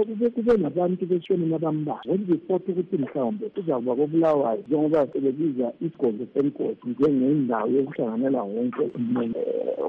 kube 0.06 0.30
kube 0.30 0.56
nabantu 0.56 1.06
beshonini 1.06 1.54
abambalwa. 1.54 2.02
Ngoliripoti 2.06 2.70
ukuthi 2.72 2.96
mhlawumbe 2.96 3.48
kuzakuba 3.48 3.96
kobulawayo 3.96 4.62
njengoba 4.66 5.06
sebebiza 5.12 5.72
isigodlo 5.80 6.26
senkosi 6.34 6.86
njengendawo 6.86 7.70
yokuhlanganela 7.70 8.42
wonke 8.42 8.82
umuntu 8.96 9.38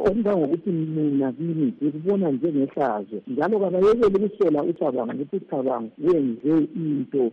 okungangokuthi 0.08 0.70
mina 0.70 1.32
kimi 1.32 1.74
ngikubona 1.82 2.32
njengehlazo 2.32 3.17
njalo 3.28 3.60
kabayekele 3.60 4.26
ukusola 4.26 4.64
ucabanga 4.64 5.14
ukuthi 5.14 5.36
ucabanga 5.36 5.90
wenze 6.00 6.68
into 6.76 7.32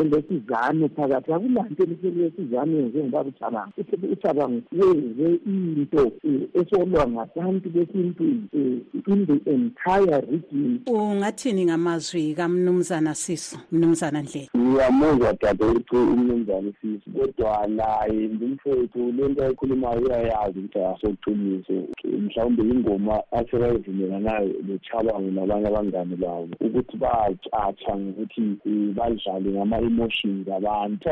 elesizano 0.00 0.88
phakathi. 0.88 1.32
Akulanto 1.32 1.82
elesizano 1.82 2.76
yenze 2.76 2.98
ngobaba 2.98 3.28
ucabanga. 3.28 3.72
Ucabanga 4.12 4.62
wenze 4.72 5.40
into 5.46 6.12
esolwa 6.54 7.08
ngabantu 7.08 7.68
besintwini 7.70 8.48
in 9.06 9.26
the 9.26 9.50
entire 9.50 10.20
region. 10.30 10.80
Ungathini 10.86 11.64
ngamazwi 11.64 12.34
kamnumzana 12.34 13.14
siso? 13.14 13.58
Mnumzana 13.72 14.22
ndlela 14.22 14.48
ngiyamuzwa 14.72 15.32
dade 15.40 15.64
ukuthi 15.64 15.96
umnumzane 15.96 16.72
siso 16.80 17.10
kodwa 17.18 17.66
naye 17.66 18.28
ngumfowethu 18.28 19.12
le 19.12 19.28
nto 19.28 19.44
ayikhulumayo 19.44 20.00
uyayazi 20.00 20.58
ukuthi 20.58 20.78
asokuqiniso 20.78 21.72
mhlawumbe 22.04 22.62
ingoma 22.62 23.22
asekayivumelanayo 23.32 24.54
nechabango 24.82 25.30
nabanye 25.30 25.66
abangane 25.68 26.16
babo 26.16 26.48
ukuthi 26.60 26.96
bayacatsha 26.96 27.96
ngokuthi 27.96 28.42
eh, 28.66 28.94
badlale 28.96 29.50
ngama-emotions 29.50 30.48
abantu 30.48 31.08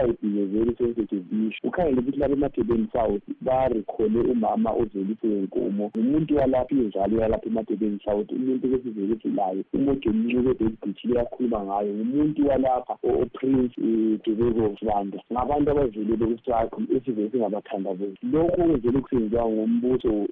very 0.47 0.75
sensitive 0.77 1.25
issue. 1.31 1.69
Ukhangele 1.69 2.01
ukuthi 2.01 2.19
lapha 2.19 2.33
emadebeni 2.33 2.89
south 2.93 3.23
barekhole 3.41 4.21
umama 4.33 4.75
ngumuntu 5.97 6.37
walapha 6.37 6.75
yalapha 7.21 7.47
emadebeni 7.47 7.99
south 8.05 8.31
umuntu 8.33 8.67
layo 9.37 9.65
liyakhuluma 11.09 11.61
ngayo 11.65 11.95
ngumuntu 11.95 12.49
walapha 12.49 12.95
oprince 13.03 13.75
eh, 13.81 14.19
ngabantu 15.33 15.71
esivele 16.97 17.29
lokhu 18.33 18.57
kwenzele 18.57 19.01
kusenziwa 19.01 19.49
ngombuso 19.49 20.27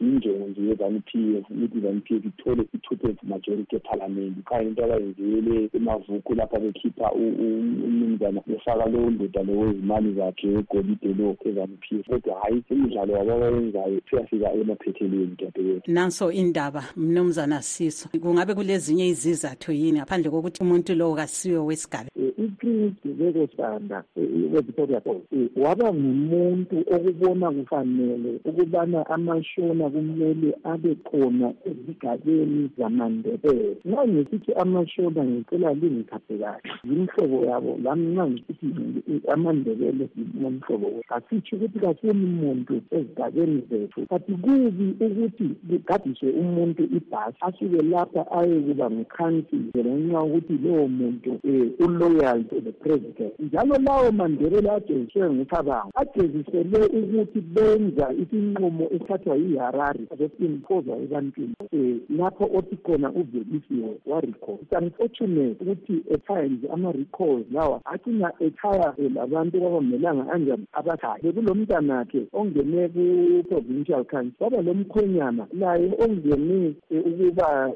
yinjongo 0.00 0.48
nje 0.48 0.60
p 1.00 1.10
f 1.38 1.44
ukuthi 1.50 1.78
i-zanu 1.78 2.00
p 2.00 2.16
f 2.16 2.31
ithole 2.38 2.62
i-two 2.74 2.96
thirds 2.96 3.22
majority 3.22 3.76
ephalamende 3.76 4.40
ukhanye 4.40 4.68
into 4.68 4.84
abayenzele 4.84 5.70
emavuku 5.74 6.34
lapha 6.34 6.58
bekhipha 6.58 7.12
umnumzana 7.12 8.40
befaka 8.46 8.86
lowo 8.86 9.10
ndoda 9.10 9.42
lo 9.42 9.58
wezimali 9.58 10.14
zakhe 10.14 10.46
wegolide 10.48 11.14
lo 11.18 11.36
ezanu 11.44 11.76
p 11.80 11.96
f 12.00 12.06
kodwa 12.06 12.40
hhayi 12.40 12.62
imidlalo 12.70 13.12
yabo 13.16 13.32
abayenzayo 13.32 14.00
siyafika 14.10 14.52
emaphethelweni 14.52 15.36
dadewethu 15.38 15.90
nanso 15.92 16.32
indaba 16.32 16.84
mnumzana 16.96 17.62
siso. 17.62 18.08
Kungabe 18.20 18.54
kulezinye 18.54 19.08
izizathu 19.08 19.72
yini 19.72 19.98
ngaphandle 19.98 20.30
kokuthi 20.30 20.62
umuntu 20.62 20.94
lowo 20.94 21.14
kasiwe 21.14 21.58
wesigaba? 21.58 22.10
Eh, 22.16 22.32
Iprince 22.38 22.96
dubeko 23.04 23.46
sibanda 23.50 24.04
we-victoria 24.16 24.96
eh, 24.96 25.02
falls 25.04 25.22
eh, 25.32 25.48
waba 25.56 25.94
ngumuntu 25.94 26.76
okubona 26.94 27.50
kufanele 27.50 28.40
ukubana 28.44 29.06
amashona 29.06 29.90
kumele 29.90 30.54
abe 30.64 30.94
khona 30.94 31.52
ezigabeni 32.22 32.70
zamandebele. 32.78 33.76
Nxa 33.84 34.06
ngisithi 34.06 34.52
amashona 34.54 35.24
ngicela 35.24 35.74
lingithathe 35.74 36.38
kahle. 36.38 36.60
Yimhlobo 36.84 37.44
yabo 37.44 37.78
lami 37.84 38.06
nxa 38.14 38.26
ngisithi 38.26 39.28
amandebele 39.28 40.08
ngomhlobo 40.40 41.02
asitsho 41.08 41.56
ukuthi 41.56 41.78
kasini 41.78 42.26
muntu 42.26 42.80
ezigabeni 42.90 43.62
zethu 43.70 44.06
kanti 44.06 44.32
kubi 44.32 44.86
ukuthi 45.06 45.46
kugadiswe 45.68 46.30
umuntu 46.30 46.82
ibhasi 46.82 47.38
asuke 47.40 47.82
lapha 47.82 48.22
ayekuba 48.38 48.90
ngukhansile 48.90 49.80
ngenxa 49.84 50.18
yokuthi 50.18 50.58
lowo 50.64 50.88
muntu 50.88 51.30
um 51.44 51.70
uloyal 51.78 52.44
to 52.48 52.60
the 52.60 52.72
president. 52.72 53.32
Njalo 53.38 53.76
lawo 53.86 54.12
mandebele 54.12 54.70
ageziswe 54.70 55.30
ngucabango 55.30 55.90
agezisele 55.94 56.78
ukuthi 56.98 57.40
benza 57.40 58.12
isinqumo 58.22 58.84
esithathwa 58.94 59.36
yiharari 59.36 60.06
sesimpozwa 60.18 60.96
ebantwini 60.96 61.54
um 61.72 62.00
lapho 62.18 62.50
othi 62.54 62.76
khona 62.76 63.10
uvelisiwe 63.10 63.90
warecall 64.06 64.58
its 64.62 64.72
unfortunate 64.82 65.56
ukuthi 65.60 66.02
at 66.14 66.26
times 66.26 66.60
ama-recalls 66.72 67.46
lawa 67.52 67.80
acina 67.84 68.32
echaya 68.40 68.94
labantu 69.14 69.60
kwabamelanga 69.60 70.32
anjani 70.32 70.64
abakhaya 70.72 71.22
bekulo 71.22 71.54
mntanakhe 71.54 72.26
ongene 72.32 72.88
ku-provincial 72.88 74.04
council 74.04 74.34
waba 74.40 74.62
lo 74.62 74.74
mkhwenyana 74.74 75.46
laye 75.52 75.92
ongene 76.04 76.74
ukuba 76.90 77.72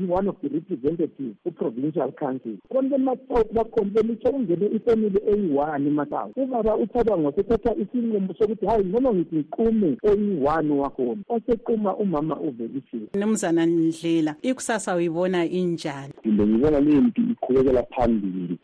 i-one 0.00 0.28
of 0.28 0.36
the 0.42 0.48
representatives 0.48 1.36
ku-provincial 1.44 2.12
council. 2.12 2.56
Konke 2.68 2.94
emasouth 2.94 3.52
bakhona 3.52 3.90
belitsho 3.90 4.32
kungene 4.32 4.66
ifamily 4.76 5.20
eyi-one 5.26 5.86
emasouth 5.86 6.36
ubaba 6.36 6.76
ucabango 6.76 7.32
sethatha 7.32 7.74
isinqumo 7.74 8.34
sokuthi 8.38 8.66
hayi 8.66 8.84
noma 8.84 9.14
ngithi 9.14 9.36
ngiqume 9.36 9.98
eyi-one 10.02 10.70
wakhona. 10.70 11.22
Wasequma 11.28 11.96
umama 11.96 12.40
uvelisiwe. 12.40 13.08
Mnumzana 13.38 13.66
ndlela. 13.66 14.34
Ikusasa 14.42 14.96
uyibona 14.96 15.44
injani? 15.46 16.12
Inde 16.24 16.46
ngibona 16.46 16.80
lempi 16.80 17.20
iqhubekela 17.20 17.82
phambili 17.82 18.58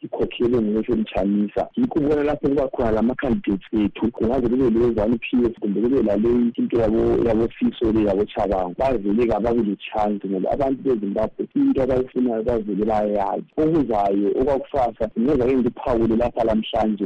yikho 1.76 2.00
lapho 2.24 2.48
kuba 2.48 2.68
khona 2.68 2.90
lama-candidates 2.90 3.68
ethu 3.72 4.10
kungaze 4.12 4.48
kube 4.48 4.70
lezanu 4.70 5.18
p 5.18 5.36
f 5.44 5.60
kumbe 5.60 5.80
kube 5.80 6.02
laleyi 6.02 6.52
into 6.56 6.76
yabosiso 6.78 7.92
le 7.92 8.04
yabochabango 8.04 8.74
bavele 8.78 9.26
kababe 9.26 9.62
le-chance 9.62 10.28
ngoba 10.28 10.50
abantu 10.50 10.82
bezimbabwe 10.82 11.48
into 11.54 11.82
abayifunayo 11.82 12.42
bavele 12.42 12.84
bayayazi 12.84 13.44
okuzayo 13.56 14.28
okwakusasa 14.40 15.10
ngeza 15.18 16.16
lapha 16.16 16.44
lamhlanje 16.44 17.04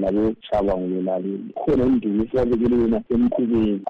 khona 1.54 1.84
esibabekele 2.24 2.76
yona 2.82 3.02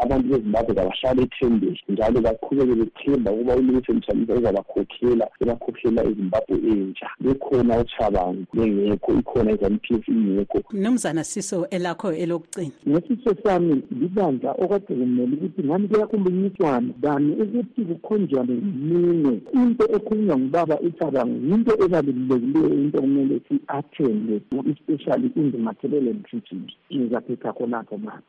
abantu 0.03 0.29
bezimbabwe 0.29 0.75
kabahlale 0.75 1.23
ethembeni 1.23 1.81
njalo 1.89 2.21
baqhubeke 2.21 2.75
bethemba 2.81 3.33
ukuba 3.33 3.57
ulungise 3.59 3.93
mthamisa 3.93 4.35
uzabakhokhela 4.35 5.29
ebakhokhela 5.41 6.05
ezimbabwe 6.05 6.57
entsha. 6.73 7.09
Bekhona 7.21 7.77
ochabango 7.77 8.43
bengekho 8.55 9.13
ikhona 9.21 9.53
izanu 9.53 9.79
p 9.79 9.95
f 9.95 10.09
ingekho. 10.09 10.63
Mnumzana 10.73 11.25
siso 11.25 11.67
elakho 11.71 12.13
elokucina. 12.13 12.73
Ngesiso 12.89 13.35
sami 13.43 13.83
libandla 14.01 14.51
okade 14.53 14.95
kumele 14.95 15.37
ukuthi 15.37 15.63
ngani 15.65 15.89
kuyakhulunyiswana 15.89 16.93
dani 17.01 17.33
ukuthi 17.43 17.85
kukhonjwane 17.85 18.55
ngeminwe 18.55 19.41
into 19.55 19.85
ekhulunywa 19.97 20.39
ngubaba 20.39 20.81
ucabango 20.81 21.37
yinto 21.49 21.73
ebalulekileyo 21.85 22.75
into 22.75 23.01
kumele 23.01 23.41
si-athende 23.49 24.41
especially 24.73 25.31
in 25.37 25.53
the 25.53 25.59
material 25.59 26.09
and 26.09 26.25
treaties 26.27 26.73
ngizaphetha 26.93 27.53
khonapho 27.53 27.99
mani 27.99 28.23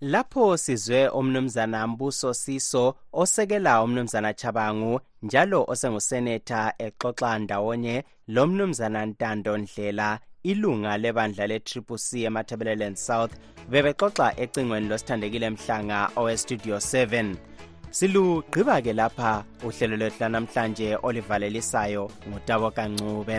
lapho 0.00 0.56
sizwe 0.56 1.08
umnumzana 1.08 1.86
mbuso 1.86 2.34
siso 2.34 2.94
osekela 3.12 3.82
umnumzana 3.82 4.34
chabangu 4.34 5.00
njalo 5.22 5.64
osenguseneta 5.68 6.74
exoxa 6.78 7.38
ndawonye 7.38 8.04
lomnumzana 8.28 9.06
ntando 9.06 9.56
ndlela 9.58 10.18
ilunga 10.42 10.96
lebandla 10.96 11.46
le-triple 11.46 11.98
c 11.98 12.24
emathebeleland 12.24 12.96
south 12.96 13.32
bebexoxa 13.70 14.34
ecingweni 14.42 14.88
losithandekile 14.88 15.50
mhlanga 15.50 16.10
owestudio 16.16 16.76
7 16.76 17.34
silugqiba 17.90 18.82
ke 18.82 18.92
lapha 18.92 19.44
uhlelo 19.66 19.96
lwethu 19.96 20.20
lanamhlanje 20.20 20.98
olivalelisayo 21.02 22.10
ngutabo 22.28 22.70
kancube. 22.70 23.38